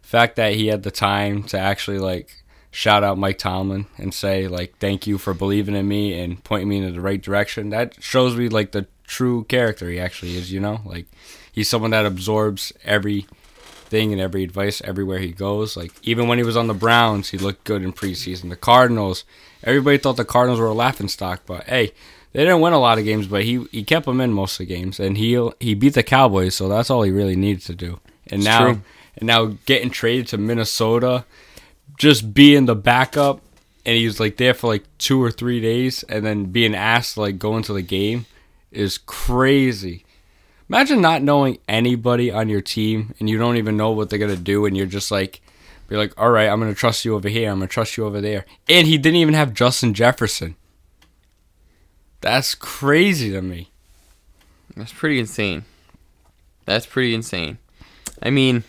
[0.01, 2.40] fact that he had the time to actually like
[2.71, 6.69] shout out Mike Tomlin and say like thank you for believing in me and pointing
[6.69, 7.69] me in the right direction.
[7.69, 10.79] That shows me like the true character he actually is, you know?
[10.85, 11.05] Like
[11.51, 15.75] he's someone that absorbs everything and every advice everywhere he goes.
[15.75, 18.49] Like even when he was on the Browns, he looked good in preseason.
[18.49, 19.23] The Cardinals,
[19.63, 21.91] everybody thought the Cardinals were a laughing stock, but hey,
[22.33, 24.65] they didn't win a lot of games, but he he kept them in most of
[24.67, 27.75] the games, and he he beat the Cowboys, so that's all he really needed to
[27.75, 27.99] do.
[28.27, 28.81] And It's now true.
[29.17, 31.25] and now getting traded to Minnesota,
[31.97, 33.41] just being the backup,
[33.85, 37.15] and he was like there for like two or three days, and then being asked
[37.15, 38.25] to like go into the game
[38.71, 40.05] is crazy.
[40.69, 44.35] Imagine not knowing anybody on your team, and you don't even know what they're gonna
[44.35, 45.41] do, and you're just like.
[45.87, 47.51] Be like, all right, I'm gonna trust you over here.
[47.51, 48.45] I'm gonna trust you over there.
[48.69, 50.55] And he didn't even have Justin Jefferson.
[52.21, 53.71] That's crazy to me.
[54.77, 55.65] That's pretty insane.
[56.65, 57.57] That's pretty insane.
[58.23, 58.63] I mean,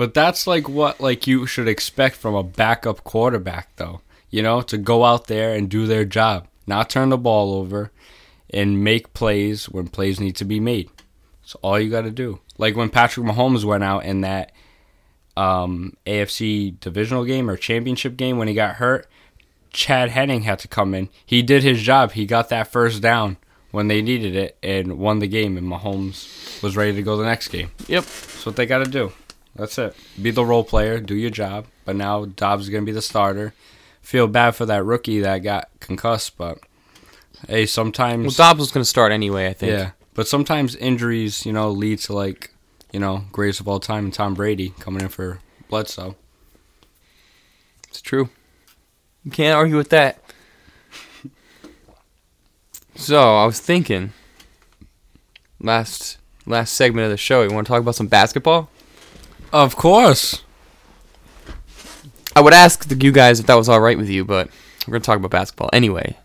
[0.00, 4.00] But that's like what like you should expect from a backup quarterback though.
[4.30, 7.92] You know, to go out there and do their job, not turn the ball over
[8.48, 10.88] and make plays when plays need to be made.
[11.42, 12.40] That's all you got to do.
[12.56, 14.52] Like when Patrick Mahomes went out in that
[15.36, 19.06] um, AFC divisional game or championship game when he got hurt,
[19.70, 21.10] Chad Henne had to come in.
[21.26, 22.12] He did his job.
[22.12, 23.36] He got that first down
[23.70, 27.24] when they needed it and won the game and Mahomes was ready to go the
[27.24, 27.70] next game.
[27.86, 28.04] yep.
[28.04, 29.12] That's what they got to do.
[29.56, 29.94] That's it.
[30.20, 31.66] Be the role player, do your job.
[31.84, 33.52] But now Dobbs is going to be the starter.
[34.00, 36.58] Feel bad for that rookie that got concussed, but
[37.48, 39.48] hey, sometimes Well, Dobbs was going to start anyway.
[39.48, 39.72] I think.
[39.72, 42.54] yeah, but sometimes injuries, you know, lead to like,
[42.92, 46.16] you know, greatest of all time and Tom Brady coming in for Bledsoe.
[47.88, 48.30] It's true.
[49.24, 50.18] You can't argue with that.
[52.96, 54.12] So I was thinking,
[55.60, 58.70] last last segment of the show, you want to talk about some basketball?
[59.52, 60.42] Of course.
[62.36, 64.48] I would ask the, you guys if that was all right with you, but
[64.86, 66.16] we're gonna talk about basketball anyway.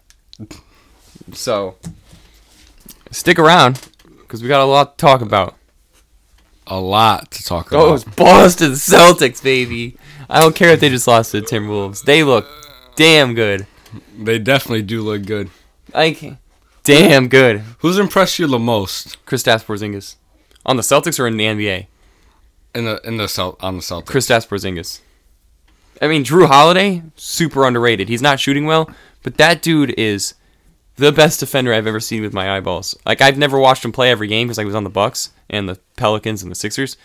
[1.33, 1.75] So
[3.11, 3.89] stick around
[4.21, 5.55] because we got a lot to talk about.
[6.67, 7.89] A lot to talk oh, about.
[7.89, 9.97] Those Boston Celtics, baby.
[10.29, 12.03] I don't care if they just lost to the Timberwolves.
[12.03, 12.47] They look
[12.95, 13.67] damn good.
[14.17, 15.49] They definitely do look good.
[15.93, 16.37] Like
[16.83, 17.63] damn good.
[17.79, 20.15] Who's impressed you the most Kristaps Porzingis
[20.65, 21.87] on the Celtics or in the NBA?
[22.75, 24.05] In the in the Celt on the Celtics?
[24.05, 24.99] Kristaps Porzingis.
[26.01, 28.09] I mean, Jrue Holiday, super underrated.
[28.09, 28.89] He's not shooting well,
[29.23, 30.33] but that dude is
[30.97, 32.97] the best defender I've ever seen with my eyeballs.
[33.05, 35.69] Like I've never watched him play every game because I was on the Bucks and
[35.69, 36.97] the Pelicans and the Sixers.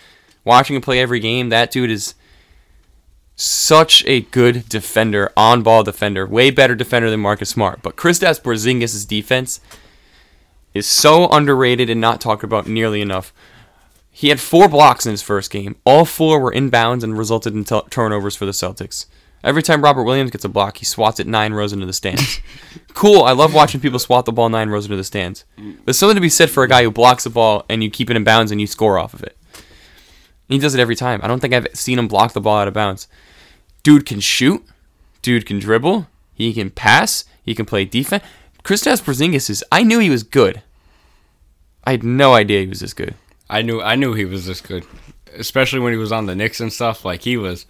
[0.44, 2.14] Watching him play every game, that dude is
[3.36, 7.80] such a good defender, on-ball defender, way better defender than Marcus Smart.
[7.82, 9.60] But Kristaps Porzingis' defense
[10.74, 13.32] is so underrated and not talked about nearly enough.
[14.11, 15.76] He had four blocks in his first game.
[15.84, 19.06] All four were inbounds and resulted in t- turnovers for the Celtics.
[19.42, 22.40] Every time Robert Williams gets a block, he swats it nine rows into the stands.
[22.94, 23.22] cool.
[23.22, 25.44] I love watching people swat the ball nine rows into the stands.
[25.84, 28.11] There's something to be said for a guy who blocks the ball and you keep
[28.11, 29.38] it in bounds and you score off of it.
[30.48, 31.20] He does it every time.
[31.22, 33.08] I don't think I've seen him block the ball out of bounds.
[33.82, 34.62] Dude can shoot.
[35.22, 36.08] Dude can dribble.
[36.34, 37.24] He can pass.
[37.42, 38.24] He can play defense.
[38.64, 39.64] Kristaps Porzingis is.
[39.72, 40.62] I knew he was good.
[41.84, 43.14] I had no idea he was this good.
[43.51, 44.86] I knew I knew he was this good,
[45.34, 47.05] especially when he was on the Knicks and stuff.
[47.05, 47.66] Like he was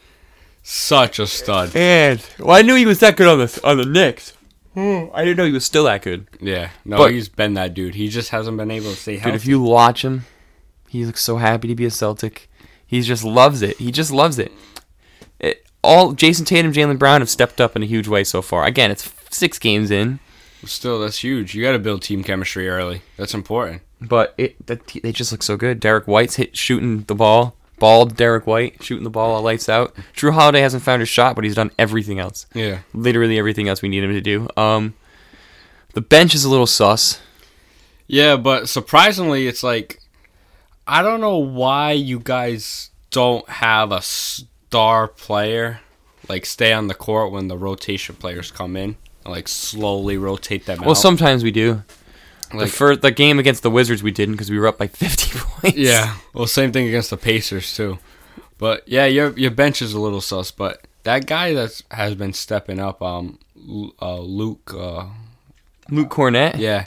[0.63, 1.75] such a stud.
[1.75, 4.35] And well, I knew he was that good on the on the Knicks.
[4.75, 6.29] Hmm, I didn't know he was still that good.
[6.41, 7.97] Yeah, no, But- he's been that dude.
[7.97, 10.27] He just hasn't been able to stay Dude, if you watch him,
[10.89, 12.49] he looks so happy to be a Celtic.
[12.87, 13.79] He just loves it.
[13.79, 14.53] He just loves it.
[15.41, 18.65] it all Jayson Tatum, Jaylen Brown have stepped up in a huge way so far.
[18.65, 20.21] Again, it's six games in,
[20.65, 21.55] Still, that's huge.
[21.55, 23.03] You got to build team chemistry early.
[23.17, 23.83] That's important.
[24.01, 25.81] But it that, they just look so good.
[25.81, 27.55] Derrick White's hit shooting the ball.
[27.79, 29.95] Bald Derrick White shooting the ball all lights out.
[30.15, 32.47] Jrue Holiday hasn't found his shot, but he's done everything else.
[32.55, 32.81] Yeah.
[32.93, 34.49] Literally everything else we need him to do.
[34.57, 34.93] Um,
[35.95, 37.21] the bench is a little sus.
[38.07, 40.01] Yeah, but surprisingly, it's like
[40.87, 45.81] I don't know why you guys don't have a star player
[46.29, 50.67] like stay on the court when the rotation players come in and like slowly rotate
[50.67, 50.95] them Well, out.
[50.95, 51.83] sometimes we do.
[52.59, 55.39] The first the game against the Wizards we didn't because we were up by 50
[55.39, 55.77] points.
[55.79, 56.17] Yeah.
[56.35, 57.99] Well, same thing against the Pacers too.
[58.59, 60.51] But yeah, your your bench is a little sus.
[60.51, 63.39] But that guy that has been stepping up, um,
[64.03, 65.07] uh, Luke, uh,
[65.89, 66.59] Luke Kornet.
[66.59, 66.87] Yeah,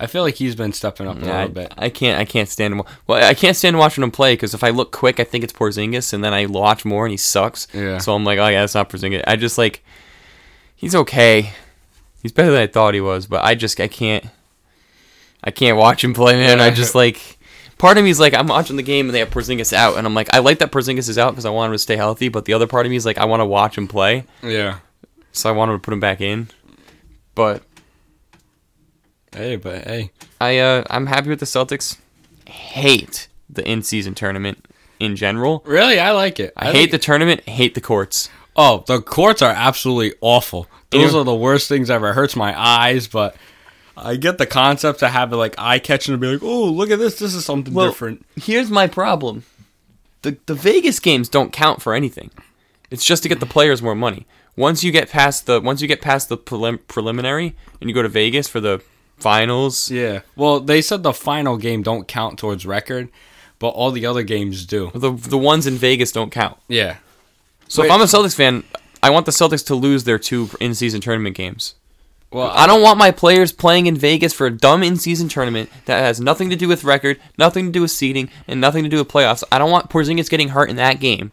[0.00, 1.72] I feel like he's been stepping up a Yeah, little bit.
[1.78, 2.18] I, I can't.
[2.18, 2.82] I can't stand him.
[3.06, 5.52] Well, I can't stand watching him play because if I look quick, I think it's
[5.52, 7.68] Porzingis, and then I watch more and he sucks.
[7.72, 7.98] Yeah.
[7.98, 9.22] So I'm like, oh yeah, it's not Porzingis.
[9.26, 9.84] I just like,
[10.74, 11.52] he's okay.
[12.20, 14.24] He's better than I thought he was, but I just I can't.
[15.44, 16.60] I can't watch him play, man.
[16.60, 17.38] I just like.
[17.78, 20.06] Part of me is like, I'm watching the game and they have Porzingis out, and
[20.06, 22.28] I'm like, I like that Porzingis is out because I want him to stay healthy.
[22.28, 24.78] But the other part of me is like, I want to watch him play, Yeah.
[25.32, 26.48] so I wanted to put him back in.
[27.34, 27.64] But
[29.34, 31.96] Hey, but hey, I uh, I'm happy with the Celtics.
[32.46, 34.64] Hate the in-season tournament
[35.00, 35.62] in general.
[35.66, 36.52] really, I like it.
[36.56, 37.40] I, hate the tournament.
[37.48, 38.28] Hate the courts.
[38.54, 40.68] Oh, the courts are absolutely awful.
[40.90, 42.10] Those are the worst things ever.
[42.10, 43.34] It hurts my eyes, but
[43.96, 46.90] I get the concept to have it like eye catching to be like, oh, look
[46.90, 47.18] at this.
[47.18, 48.24] This is something Well, different.
[48.36, 49.44] Here's my problem.
[50.22, 52.30] The the Vegas games don't count for anything.
[52.90, 54.26] It's just to get the players more money.
[54.56, 58.02] Once you get past the once you get past the prelim- preliminary and you go
[58.02, 58.82] to Vegas for the
[59.18, 59.90] finals.
[59.90, 60.20] Yeah.
[60.36, 63.08] Well, they said the final game don't count towards record,
[63.58, 64.90] but all the other games do.
[64.94, 66.58] The the ones in Vegas don't count.
[66.68, 66.96] Yeah.
[67.68, 67.86] So Wait.
[67.88, 68.64] if I'm a Celtics fan,
[69.02, 71.74] I want the Celtics to lose their two in-season tournament games.
[72.32, 76.00] Well, I don't want my players playing in Vegas for a dumb in-season tournament that
[76.00, 78.96] has nothing to do with record, nothing to do with seeding, and nothing to do
[78.96, 79.44] with playoffs.
[79.52, 81.30] I don't want Porzingis getting hurt in that game.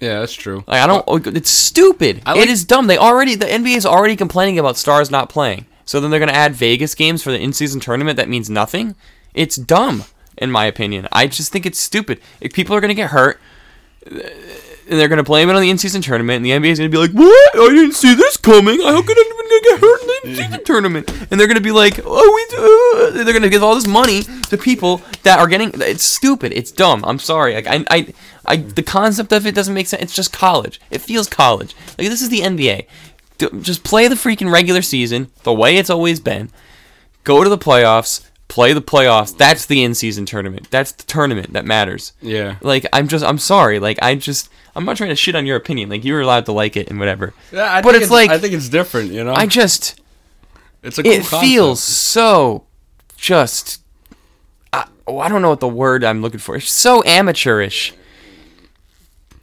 [0.00, 0.64] yeah, that's true.
[0.66, 1.04] Like I don't.
[1.06, 2.22] oh, It's stupid.
[2.26, 2.88] I like- it is dumb.
[2.88, 3.34] They already.
[3.36, 5.66] The NBA is already complaining about stars not playing.
[5.84, 8.94] So then they're gonna add Vegas games for the in-season tournament that means nothing.
[9.34, 10.04] It's dumb,
[10.38, 11.06] in my opinion.
[11.12, 12.20] I just think it's stupid.
[12.40, 13.40] If people are gonna get hurt,
[14.06, 14.20] and
[14.98, 17.12] they're gonna blame it on the in-season tournament, and the NBA is gonna be like,
[17.12, 17.50] "What?
[17.54, 18.80] I didn't see this coming.
[18.80, 19.41] How could anyone
[20.64, 23.86] tournament?" And they're gonna be like, "Oh, we do." uh," They're gonna give all this
[23.86, 25.70] money to people that are getting.
[25.74, 26.52] It's stupid.
[26.52, 27.04] It's dumb.
[27.06, 27.54] I'm sorry.
[27.54, 28.14] Like I, I,
[28.46, 30.02] I, the concept of it doesn't make sense.
[30.02, 30.80] It's just college.
[30.90, 31.74] It feels college.
[31.98, 32.86] Like this is the NBA.
[33.62, 36.50] Just play the freaking regular season the way it's always been.
[37.24, 38.28] Go to the playoffs.
[38.48, 39.36] Play the playoffs.
[39.36, 40.70] That's the in-season tournament.
[40.70, 42.12] That's the tournament that matters.
[42.20, 42.56] Yeah.
[42.60, 43.78] Like I'm just I'm sorry.
[43.78, 45.88] Like I just I'm not trying to shit on your opinion.
[45.88, 47.32] Like you're allowed to like it and whatever.
[47.50, 49.32] Yeah, I But think it's like- I think it's different, you know.
[49.34, 50.00] I just
[50.82, 51.42] it's a cool it concept.
[51.42, 52.64] feels so
[53.16, 53.80] just
[54.72, 56.56] I, oh, I don't know what the word I'm looking for.
[56.56, 57.94] It's so amateurish.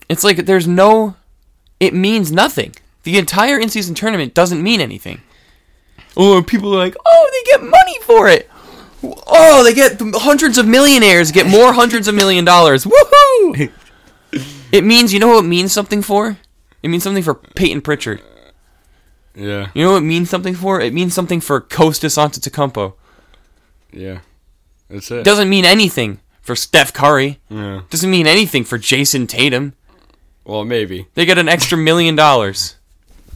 [0.08, 1.16] It's like there's no
[1.80, 2.74] it means nothing.
[3.04, 5.22] The entire in-season tournament doesn't mean anything.
[6.16, 8.49] Or people are like, "Oh, they get money for it."
[9.02, 12.84] Oh, they get hundreds of millionaires get more hundreds of million dollars.
[12.84, 13.70] Woohoo!
[14.72, 16.38] It means, you know what it means something for?
[16.80, 18.22] It means something for Payton Pritchard.
[19.34, 19.66] Yeah.
[19.74, 20.80] You know what it means something for?
[20.80, 22.94] It means something for Kostas Antetokounmpo.
[23.92, 24.20] Yeah.
[24.88, 25.18] That's it.
[25.18, 27.40] It doesn't mean anything for Steph Curry.
[27.48, 27.80] yeah.
[27.90, 29.74] Doesn't mean anything for Jayson Tatum.
[30.44, 31.08] Well, maybe.
[31.14, 32.76] They get an extra million dollars.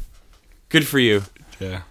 [0.69, 1.25] Good for you.
[1.59, 1.83] Yeah.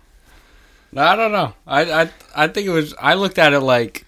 [0.94, 1.54] No, I don't know.
[1.66, 2.94] I, I I think it was.
[3.00, 4.06] I looked at it like,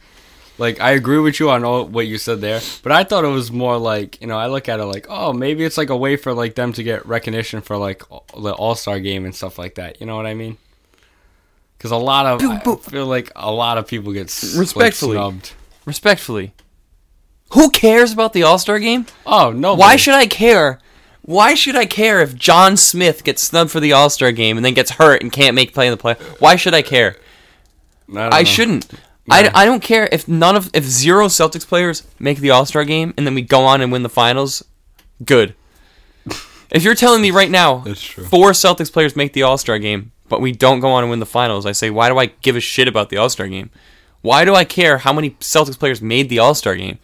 [0.57, 3.29] like I agree with you on all what you said there, but I thought it
[3.29, 5.97] was more like you know I look at it like oh maybe it's like a
[5.97, 8.03] way for like them to get recognition for like
[8.38, 9.99] the All Star game and stuff like that.
[9.99, 10.57] You know what I mean?
[11.77, 14.25] Because a lot of I feel like a lot of people get
[14.55, 15.17] Respectfully.
[15.17, 15.53] like, snubbed.
[15.86, 16.53] Respectfully.
[17.53, 19.05] Who cares about the All Star game?
[19.25, 19.73] Oh no!
[19.75, 20.79] Why should I care?
[21.26, 24.65] Why should I care if John Smith gets snubbed for the All Star game and
[24.65, 26.13] then gets hurt and can't make play in the play?
[26.38, 27.17] Why should I care?
[28.15, 28.91] I shouldn't.
[29.28, 32.84] I, I don't care if none of if zero Celtics players make the All Star
[32.86, 34.63] game and then we go on and win the finals.
[35.23, 35.55] Good.
[36.71, 38.26] If you're telling me right now That's true.
[38.26, 41.19] four Celtics players make the All Star game, but we don't go on and win
[41.19, 43.71] the finals, I say, why do I give a shit about the All Star game?
[44.21, 46.99] Why do I care how many Celtics players made the All Star game?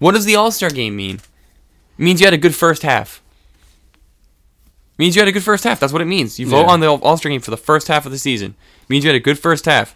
[0.00, 1.16] What does the All Star game mean?
[1.16, 3.21] It means you had a good first half.
[4.98, 5.80] Means you had a good first half.
[5.80, 6.38] That's what it means.
[6.38, 6.72] You vote Yeah.
[6.72, 8.54] on the All Star game for the first half of the season.
[8.88, 9.94] Means you had a good first half.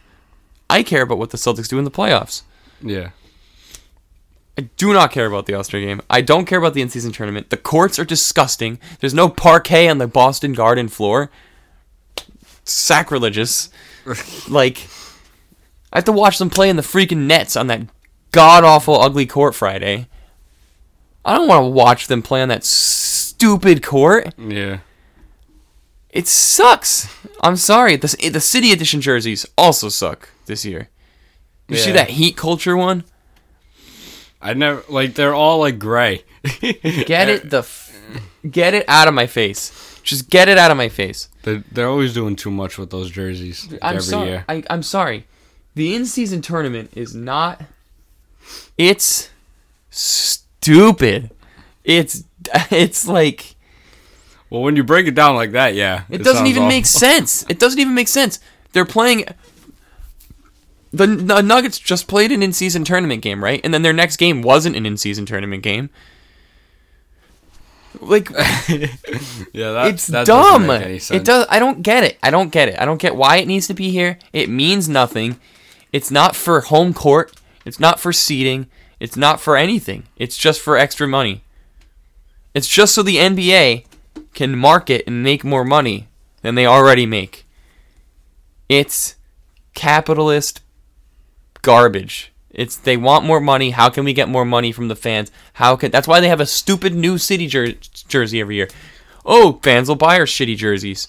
[0.69, 2.43] I care about what the Celtics do in the playoffs.
[2.83, 3.11] Yeah.
[4.59, 6.01] I do not care about the All Star game.
[6.09, 7.51] I don't care about the in season tournament.
[7.51, 8.79] The courts are disgusting.
[9.01, 11.31] There's no parquet on the Boston Garden floor.
[12.65, 13.69] Sacrilegious.
[14.49, 14.87] like,
[15.93, 17.83] I have to watch them play in the freaking nets on that
[18.33, 20.09] god awful ugly court Friday.
[21.25, 22.65] I don't want to watch them play on that
[23.37, 24.35] stupid court.
[24.39, 24.79] Yeah.
[26.11, 27.15] It sucks.
[27.43, 27.97] I'm sorry.
[27.97, 30.89] The, the City Edition jerseys also suck this year.
[31.69, 33.05] You see that heat culture one?
[34.41, 36.25] I never like they're all like gray.
[36.61, 37.93] Get it the f-
[38.49, 40.01] get it out of my face.
[40.05, 41.29] Just get it out of my face.
[41.43, 44.29] They're, they're always doing too much with those jerseys I'm every sorry.
[44.29, 44.45] year.
[44.49, 45.27] I, I'm sorry.
[45.75, 47.63] The in-season tournament is not.
[48.79, 49.31] It's
[49.91, 51.31] stupid.
[51.83, 52.23] It's
[52.71, 53.57] it's like
[54.51, 56.69] Well, when you break it down like that, yeah, it, doesn't even awful.
[56.77, 57.45] make sense.
[57.49, 58.39] It doesn't even make sense.
[58.73, 59.25] They're playing
[60.93, 63.61] The, the Nuggets just played an in-season tournament game, right?
[63.65, 65.91] And then their next game wasn't an in-season tournament game.
[68.01, 68.31] Like
[69.53, 70.63] Yeah, that, it's that dumb.
[70.63, 71.21] Doesn't make any sense.
[71.21, 71.47] It does.
[71.49, 72.19] I don't get it.
[72.23, 72.79] I don't get it.
[72.79, 74.19] I don't get why it needs to be here.
[74.33, 75.41] It means nothing.
[75.93, 77.33] It's not for home court.
[77.65, 78.67] It's not for seating.
[79.01, 80.05] It's not for anything.
[80.17, 81.43] It's just for extra money.
[82.57, 83.85] It's just so the NBA
[84.33, 86.09] can market and make more money
[86.41, 87.47] than they already make.
[88.67, 89.17] It's
[89.75, 90.63] capitalist
[91.61, 92.33] garbage.
[92.49, 93.73] It's they want more money.
[93.73, 95.31] How can we get more money from the fans?
[95.53, 97.75] How can that's why they have a stupid new city jer-
[98.09, 98.69] jersey every year.
[99.27, 101.09] Oh, fans will buy our shitty jerseys.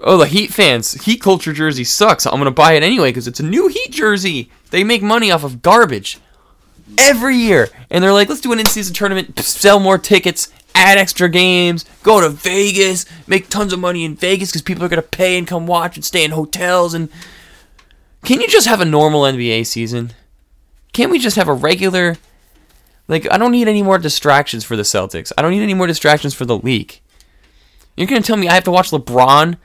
[0.00, 2.24] Oh, the Heat fans, Heat culture jersey sucks.
[2.24, 4.48] I'm gonna buy it anyway because it's a new Heat jersey.
[4.70, 6.20] They make money off of garbage
[6.98, 11.28] every year, and they're like, let's do an in-season tournament, sell more tickets, add extra
[11.28, 15.36] games, go to Vegas, make tons of money in Vegas because people are gonna pay
[15.36, 16.94] and come watch and stay in hotels.
[16.94, 17.08] And
[18.24, 20.12] can you just have a normal NBA season?
[20.92, 22.16] Can't we just have a regular?
[23.08, 25.32] Like, I don't need any more distractions for the Celtics.
[25.36, 27.00] I don't need any more distractions for the league.
[27.96, 29.56] You're gonna tell me I have to watch LeBron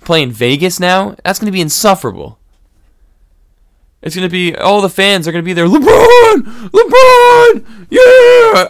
[0.00, 1.16] play in Vegas now?
[1.24, 2.38] That's gonna be insufferable.
[4.06, 5.66] It's gonna be all the fans are gonna be there.
[5.66, 8.00] LeBron, LeBron, yeah.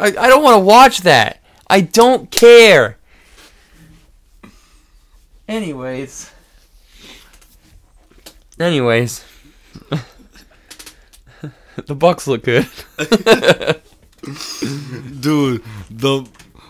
[0.00, 1.42] I, I don't want to watch that.
[1.68, 2.96] I don't care.
[5.46, 6.30] Anyways.
[8.58, 9.26] Anyways.
[11.84, 12.66] the Bucks look good.
[15.20, 15.62] dude.
[15.90, 16.26] The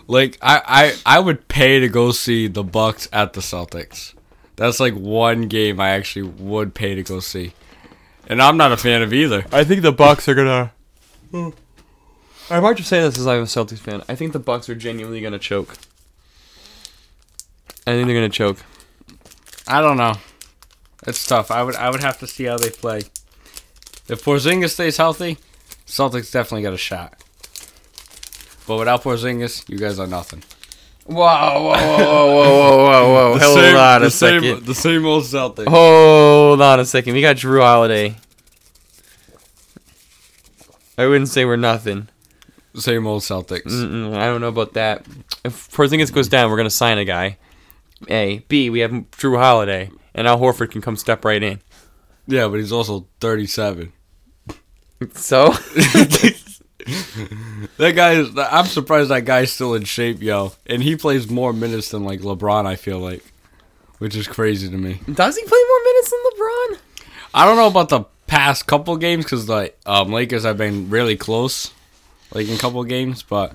[0.07, 4.13] like I, I I would pay to go see the Bucks at the Celtics.
[4.57, 7.53] That's like one game I actually would pay to go see,
[8.27, 9.45] and I'm not a fan of either.
[9.51, 10.71] I think the Bucks are gonna.
[11.31, 11.49] Hmm.
[12.49, 14.03] I might just say this as I'm a Celtics fan.
[14.07, 15.75] I think the Bucks are genuinely gonna choke.
[17.85, 18.59] I think they're gonna choke.
[19.67, 20.13] I don't know.
[21.05, 21.51] It's tough.
[21.51, 22.99] I would I would have to see how they play.
[24.09, 25.37] If Porzingis stays healthy,
[25.85, 27.21] Celtics definitely got a shot.
[28.65, 30.43] But without Porzingis, you guys are nothing.
[31.07, 33.39] Whoa, whoa, whoa, whoa, whoa, whoa, whoa!
[33.39, 34.65] Hold same- on a the same- second.
[34.65, 35.67] the same old Celtics.
[35.69, 37.13] Hold on a second.
[37.13, 38.15] We got Jrue Holiday.
[40.97, 42.09] I wouldn't say we're nothing.
[42.75, 43.63] Same old Celtics.
[43.67, 45.05] Mm-mm, I don't know about that.
[45.43, 47.37] If Porzingis goes down, we're gonna sign a guy.
[48.09, 48.69] A, B.
[48.69, 51.59] We have Jrue Holiday, and Al Horford can come step right in.
[52.27, 53.93] Yeah, but he's also 37.
[55.13, 55.53] So
[57.77, 58.29] That guy is.
[58.37, 60.53] I'm surprised that guy's still in shape, yo.
[60.65, 62.65] And he plays more minutes than like LeBron.
[62.65, 63.23] I feel like,
[63.99, 64.99] which is crazy to me.
[65.13, 66.79] does he play more minutes than LeBron?
[67.33, 71.15] I don't know about the past couple games because the um, Lakers have been really
[71.15, 71.71] close,
[72.33, 73.53] like in a couple games, but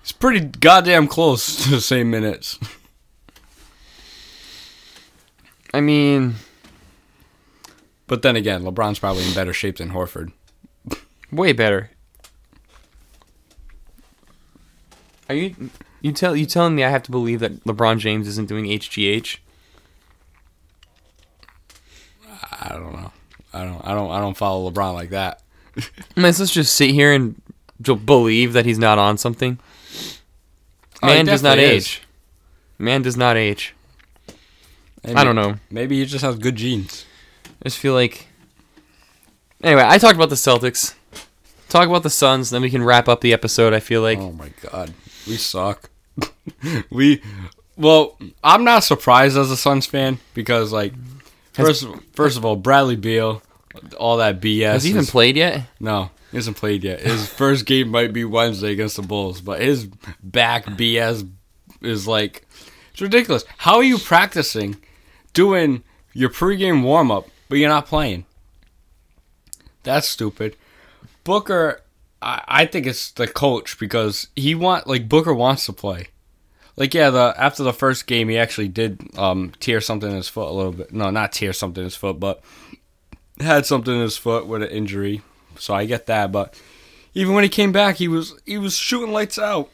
[0.00, 2.58] it's pretty goddamn close to the same minutes.
[5.74, 6.34] I mean,
[8.06, 10.32] But then again, LeBron's probably in better shape than Horford.
[11.30, 11.90] way better.
[15.32, 15.70] Are you
[16.02, 19.38] you tell you telling me I have to believe that LeBron James isn't doing HGH?
[22.60, 23.10] I don't know.
[23.54, 23.80] I don't.
[23.86, 24.10] I don't.
[24.10, 25.40] I don't follow LeBron like that.
[26.16, 27.40] Man, Let's just sit here and
[27.82, 29.58] believe that he's not on something.
[31.02, 31.84] Oh, Man does not is.
[31.86, 32.02] age.
[32.78, 33.74] Man does not age.
[35.02, 35.54] Maybe- I don't know.
[35.70, 37.06] Maybe he just has good genes.
[37.46, 38.26] I just feel like.
[39.64, 40.94] Anyway, I talked about the Celtics.
[41.70, 43.72] Talk about the Suns, then we can wrap up the episode.
[43.72, 44.18] I feel like.
[44.18, 44.92] oh my god,
[45.26, 45.90] we suck.
[46.90, 47.22] we,
[47.76, 50.92] well, I'm not surprised as a Suns fan because like,
[51.52, 53.42] first first of all, Bradley Beal,
[53.98, 54.72] all that BS.
[54.72, 55.66] Has he even is- played yet?
[55.80, 57.00] No, he hasn't played yet.
[57.00, 59.86] His first game might be Wednesday against the Bulls, but his
[60.22, 61.28] back BS
[61.80, 62.46] is like
[62.92, 63.44] it's ridiculous.
[63.58, 64.76] How are you practicing,
[65.32, 68.26] doing your pregame warm up, but you're not playing?
[69.82, 70.56] That's stupid.
[71.24, 71.81] Booker,
[72.22, 76.08] I, I think it's the coach because he want like Booker wants to play.
[76.76, 80.28] Like yeah, the after the first game he actually did um tear something in his
[80.28, 80.92] foot a little bit.
[80.92, 82.42] No, not tear something in his foot, but
[83.40, 85.22] had something in his foot with an injury.
[85.58, 86.58] So I get that, but
[87.14, 89.70] even when he came back, he was he was shooting lights out.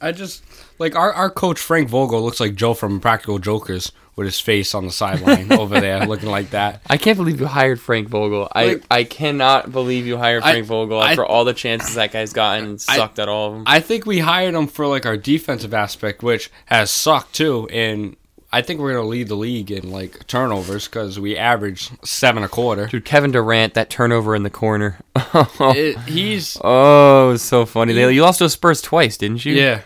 [0.00, 0.44] I just
[0.78, 4.74] like our our coach Frank Vogel looks like Joe from Practical Jokers with his face
[4.74, 6.80] on the sideline over there looking like that.
[6.88, 8.48] I can't believe you hired Frank Vogel.
[8.50, 11.94] I, Like- I cannot believe you hired I- Frank Vogel I- after all the chances
[11.96, 13.64] that guy's gotten and I- sucked at all of them.
[13.66, 18.16] I think we hired him for like our defensive aspect, which has sucked too, and
[18.52, 22.48] I think we're gonna lead the league in like turnovers because we average seven a
[22.48, 22.86] quarter.
[22.86, 24.98] Dude, Kevin Durant, that turnover in the corner.
[25.60, 27.92] It- he's oh, it was so funny.
[27.92, 29.54] They, you lost to Spurs twice, didn't you?
[29.56, 29.82] Yeah.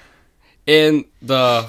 [0.68, 1.66] And the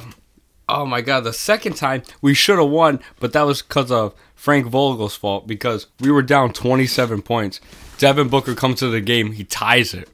[0.72, 4.16] oh my god, the second time we should have won, but that was because of
[4.36, 7.60] Frank Vogel's fault because we were down 27 points.
[7.98, 10.10] Devin Booker comes to the game, he ties it.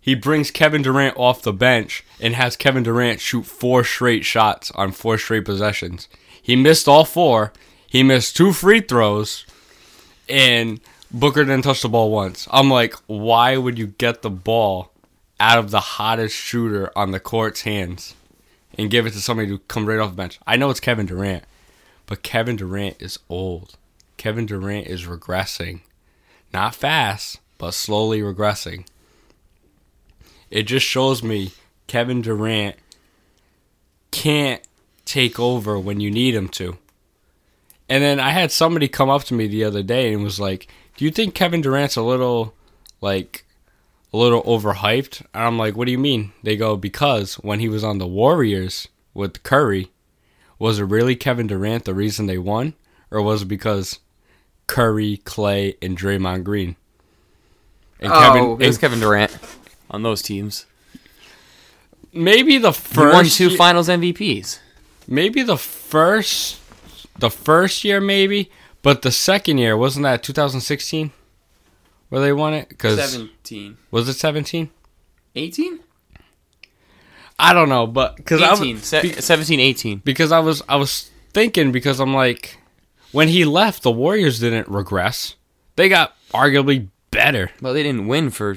[0.00, 4.70] He brings Kevin Durant off the bench and has Kevin Durant shoot four straight shots
[4.72, 6.08] on four straight possessions.
[6.42, 7.52] He missed all four.
[7.86, 9.44] He missed two free throws,
[10.28, 10.80] and
[11.12, 12.48] Booker didn't touch the ball once.
[12.50, 14.90] I'm like, why would you get the ball
[15.38, 18.14] out of the hottest shooter on the court's hands
[18.78, 20.38] and give it to somebody to come right off the bench?
[20.46, 21.44] I know it's Kevin Durant,
[22.06, 23.76] but Kevin Durant is old.
[24.16, 25.80] Kevin Durant is regressing.
[26.52, 28.86] Not fast, but slowly regressing.
[30.50, 31.52] It just shows me
[31.86, 32.76] Kevin Durant
[34.10, 34.62] can't
[35.04, 36.76] take over when you need him to.
[37.88, 40.68] And then I had somebody come up to me the other day and was like,
[40.96, 42.54] "Do you think Kevin Durant's a little
[43.00, 43.44] like
[44.12, 47.68] a little overhyped?" And I'm like, "What do you mean?" They go, "Because when he
[47.68, 49.90] was on the Warriors with Curry,
[50.58, 52.74] was it really Kevin Durant the reason they won,
[53.10, 53.98] or was it because
[54.66, 56.76] Curry, Clay, and Draymond Green?"
[58.00, 59.36] And oh, it was and Kevin Durant
[59.90, 60.66] on those teams.
[62.12, 64.58] maybe the He first won two ye- Finals MVPs.
[65.06, 66.58] maybe the first
[67.18, 68.50] the first year maybe
[68.82, 71.12] but the second year wasn't that 2016
[72.12, 73.76] where they won it because 17.
[73.90, 74.68] was it 17
[75.34, 75.80] 18?
[77.38, 78.74] i don't know but because I 18.
[78.76, 79.98] was, Se- 17, 18.
[80.04, 82.58] because i was i was thinking because i'm like
[83.12, 85.36] when he left the warriors didn't regress
[85.76, 88.56] they got arguably better Well, they didn't win for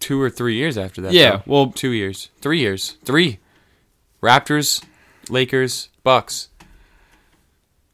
[0.00, 1.12] two or three years after that.
[1.12, 1.42] Yeah, though.
[1.46, 3.38] well- two years, three years, three.
[4.22, 4.84] Raptors,
[5.28, 6.48] Lakers, Bucks.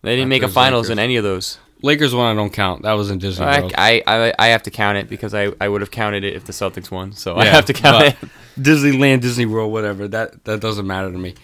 [0.03, 0.91] They didn't make a finals Lakers.
[0.93, 1.59] in any of those.
[1.83, 3.74] Lakers one i don't count that was in disney I, World.
[3.76, 6.45] I, I, I have to count it because I, I would have counted it if
[6.45, 7.12] the Celtics won.
[7.12, 8.16] So I have to count it.
[8.59, 10.07] Disneyland, Disney World, whatever.
[10.09, 11.35] That that doesn't matter to me.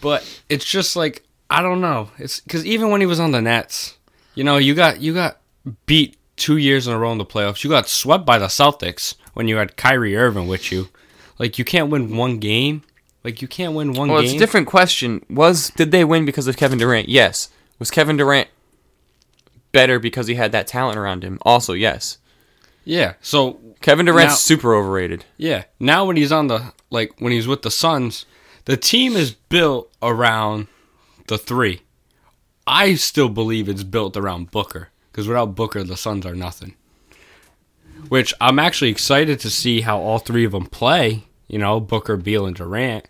[0.00, 2.10] But it's just like I don't know.
[2.18, 3.96] It's because even when he was on the Nets,
[4.34, 5.38] you know, you got you got
[5.86, 7.64] beat two years in a row in the playoffs.
[7.64, 10.88] You got swept by the Celtics when you had Kyrie Irving with you.
[11.38, 12.82] Like you can't win one game.
[13.24, 14.26] Like you can't win one Well, game.
[14.26, 15.24] it's a different question.
[15.28, 17.08] Was did they win because of Kevin Durant?
[17.08, 17.48] Yes.
[17.78, 18.48] Was Kevin Durant
[19.78, 21.38] better because he had that talent around him?
[21.42, 22.18] Also, yes.
[22.84, 23.14] Yeah.
[23.20, 25.24] So Kevin Durant's Now- super overrated.
[25.36, 25.64] Yeah.
[25.78, 28.26] Now when he's on the like when he's with the Suns,
[28.64, 30.66] the team is built around
[31.28, 31.82] the three.
[32.66, 36.74] I still believe it's built around Booker because without Booker, the Suns are nothing.
[38.08, 41.24] Which I'm actually excited to see how all three of them play.
[41.48, 43.06] You know, Booker, Beal, and Durant.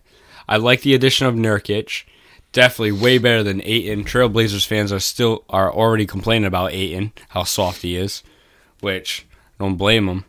[0.48, 2.04] I like the addition of Nurkic.
[2.52, 4.04] Definitely way better than Ayton.
[4.04, 8.22] Trailblazers fans are still are already complaining about Ayton, how soft he is,
[8.80, 9.26] which
[9.58, 10.24] don't blame him.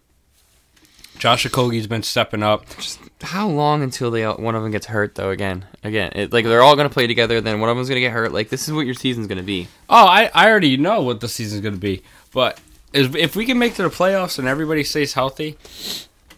[1.18, 2.66] Josh Okogie's been stepping up.
[2.78, 5.32] Just How long until they one of them gets hurt though?
[5.32, 7.42] Again, again, it, like they're all gonna play together.
[7.42, 8.32] Then one of them's gonna get hurt.
[8.32, 9.68] Like this is what your season's gonna be.
[9.90, 12.04] Oh, I, I already know what the season's going to be.
[12.32, 12.60] But
[12.94, 15.58] if, if we can make to the playoffs and everybody stays healthy,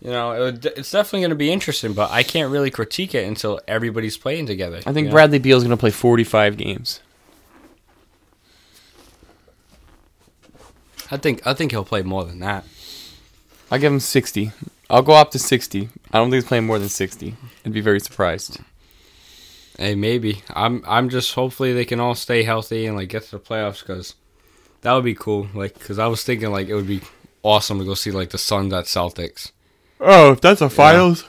[0.01, 1.93] you know, it would, it's definitely going to be interesting.
[1.93, 4.77] But I can't really critique it until everybody's playing together.
[4.77, 5.11] I think you know?
[5.11, 7.01] Bradley Beal's gonna play 45 games.
[11.11, 12.65] I think I think he'll play more than that.
[13.69, 14.51] I'll give him 60.
[14.89, 15.89] I'll go up to 60.
[16.11, 17.35] I don't think he's playing more than 60.
[17.65, 18.59] I'd be very surprised.
[19.77, 20.41] Hey, maybe.
[20.49, 23.81] I'm I'm just hopefully they can all stay healthy and like get to the playoffs
[23.81, 24.15] because
[24.81, 25.47] that would be cool.
[25.53, 27.01] Like, because I was thinking like it would be
[27.43, 29.51] awesome to go see like the Suns at Celtics.
[30.01, 31.25] Oh, if that's a finals,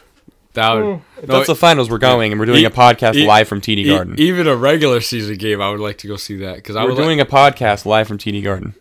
[0.54, 1.00] That would.
[1.22, 3.60] if that's the finals, we're going and we're doing E- a podcast e- live from
[3.60, 4.18] TD Garden.
[4.18, 6.82] E- even a regular season game, I would like to go see that because I
[6.82, 8.74] we're would like- doing a podcast live from TD Garden.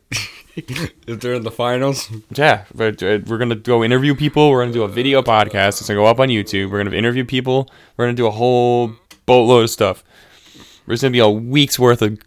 [0.56, 2.10] if they're in the finals.
[2.34, 4.50] Yeah, but uh, we're gonna go interview people.
[4.52, 5.80] We're gonna do a video podcast.
[5.80, 6.70] It's gonna go up on YouTube.
[6.72, 7.70] We're gonna interview people.
[7.98, 8.94] We're gonna do a whole
[9.26, 10.04] boatload of stuff.
[10.88, 12.18] There's gonna be a week's worth of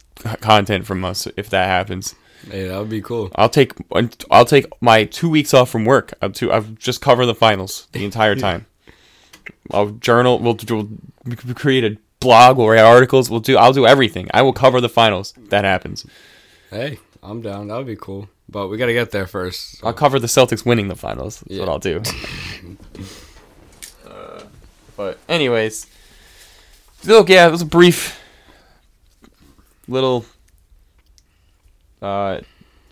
[0.41, 2.15] content from us if that happens.
[2.51, 3.31] Hey, that would be cool.
[3.37, 3.73] I'll take
[4.31, 6.13] I'll take my two weeks off from work.
[6.21, 8.67] I'll, to, I'll just cover the finals the entire time.
[9.71, 10.39] I'll journal.
[10.41, 10.89] We'll, we'll
[11.55, 12.59] create a blog.
[12.59, 13.31] We'll write articles.
[13.31, 13.57] We'll do.
[13.57, 14.29] I'll do everything.
[14.35, 15.33] I will cover the finals.
[15.43, 16.05] If that happens.
[16.71, 17.69] Hey, I'm down.
[17.69, 18.29] That would be cool.
[18.49, 19.79] But we got to get there first.
[19.79, 21.41] so- I'll cover the Celtics winning the finals.
[21.41, 21.61] That's Yeah.
[21.61, 22.03] what I'll do.
[24.07, 24.43] uh,
[24.97, 25.87] but anyways,
[27.05, 28.21] look, yeah, it was a brief
[29.89, 30.27] little
[32.05, 32.41] uh,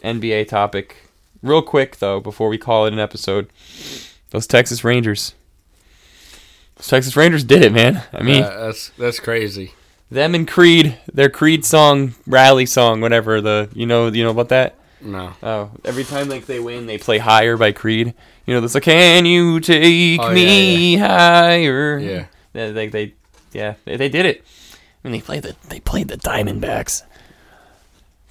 [0.02, 0.96] NBA topic.
[1.42, 3.48] Real quick though, before we call it an episode,
[4.30, 5.34] those Texas Rangers.
[6.76, 8.02] Those Texas Rangers did it, man.
[8.12, 9.74] I mean, Yeah, that's that's crazy.
[10.10, 13.40] them and Creed, their Creed song, rally song, whatever.
[13.40, 14.76] The you know you know about that.
[15.00, 15.32] No.
[15.42, 18.14] Oh, every time like they win, they play "Higher" by Creed.
[18.46, 22.26] You know, this like "Can you take Oh, yeah, me higher?" Yeah.
[22.52, 23.14] They, they they
[23.52, 24.44] Yeah, they, they did it.
[25.04, 27.02] I mean, they played the they played the Diamondbacks,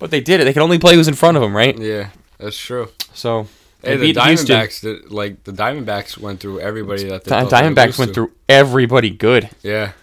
[0.02, 0.44] but they did it.
[0.44, 1.78] They could only play who's in front of them, right?
[1.78, 2.90] Yeah, that's true.
[3.14, 3.48] So
[3.84, 4.14] Hey, the.
[4.14, 8.14] Diamondbacks, like the Diamondbacks, went through everybody that they Diamondbacks went to.
[8.14, 9.50] through everybody good.
[9.64, 9.94] Yeah,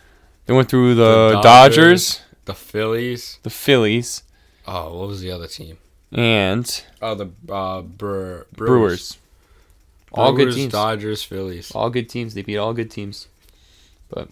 [0.46, 2.20] They went through the, The Dodgers, Dodgers.
[2.46, 3.38] the Phillies.
[3.42, 4.22] the Phillies,
[4.66, 5.76] Oh, what was the other team?
[6.11, 8.53] and Oh, the uh, Bre- Brewers.
[8.57, 9.18] Brewers.
[10.12, 10.72] All good teams.
[10.72, 11.70] Dodgers, Phillies.
[11.72, 12.32] All good teams.
[12.34, 13.28] They beat all good teams.
[14.09, 14.28] But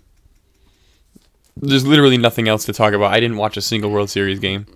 [1.57, 3.13] there's literally nothing else to talk about.
[3.13, 4.67] I didn't watch a single World Series game.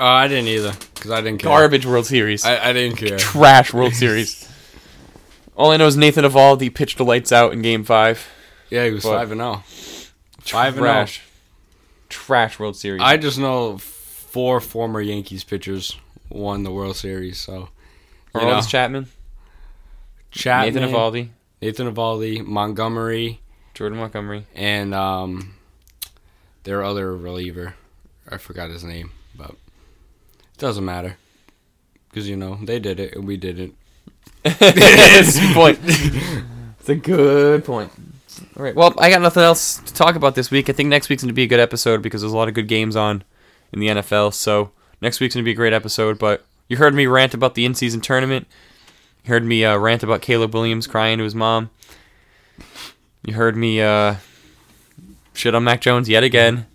[0.00, 1.50] Oh, I didn't either because I didn't care.
[1.50, 2.44] Garbage World Series.
[2.44, 3.18] I, I didn't care.
[3.18, 4.48] Trash World Series.
[5.56, 8.26] All I know is Nathan Eovaldi pitched the lights out in Game Five.
[8.70, 9.62] Yeah, he was But- five and zero.
[10.40, 10.88] Five and oh.
[10.88, 11.22] Trash.
[12.08, 13.02] Trash World Series.
[13.02, 15.96] I just know four former Yankees pitchers
[16.30, 17.38] won the World Series.
[17.38, 17.68] So
[18.34, 19.06] you know, Chapman,
[20.30, 21.28] Chapman, Nathan Eovaldi,
[21.60, 23.40] Nathan Eovaldi, Montgomery,
[23.74, 24.46] Jordan Montgomery.
[24.54, 25.54] and um,
[26.64, 27.74] their other reliever.
[28.28, 29.10] I forgot his name,
[30.60, 31.16] doesn't matter
[32.08, 33.74] because you know they did it and we didn't.
[34.42, 35.78] That's a good point.
[36.80, 37.92] It's a good point.
[38.56, 38.74] All right.
[38.74, 40.70] Well, I got nothing else to talk about this week.
[40.70, 42.54] I think next week's going to be a good episode because there's a lot of
[42.54, 43.22] good games on
[43.70, 44.32] in the NFL.
[44.32, 44.70] So
[45.02, 46.18] next week's going to be a great episode.
[46.18, 48.46] But you heard me rant about the in-season tournament.
[49.24, 51.68] You heard me uh, rant about Caleb Williams crying to his mom.
[53.22, 54.14] You heard me uh,
[55.34, 56.66] shit on Mac Jones yet again.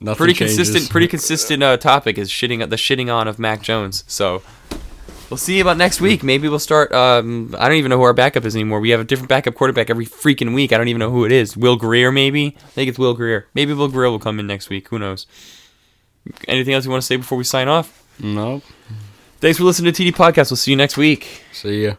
[0.00, 0.56] Nothing pretty changes.
[0.56, 4.02] consistent pretty consistent uh, topic is shitting the shitting on of Mac Jones.
[4.06, 4.42] So
[5.28, 6.22] we'll see about next week.
[6.22, 8.80] Maybe we'll start um, I don't even know who our backup is anymore.
[8.80, 10.72] We have a different backup quarterback every freaking week.
[10.72, 11.56] I don't even know who it is.
[11.56, 12.56] Will Grier maybe?
[12.64, 13.46] I think it's Will Grier.
[13.54, 14.88] Maybe Will Grier will come in next week.
[14.88, 15.26] Who knows?
[16.48, 18.06] Anything else you want to say before we sign off?
[18.18, 18.62] Nope.
[19.40, 20.50] Thanks for listening to TD Podcast.
[20.50, 21.42] We'll see you next week.
[21.52, 21.94] See ya.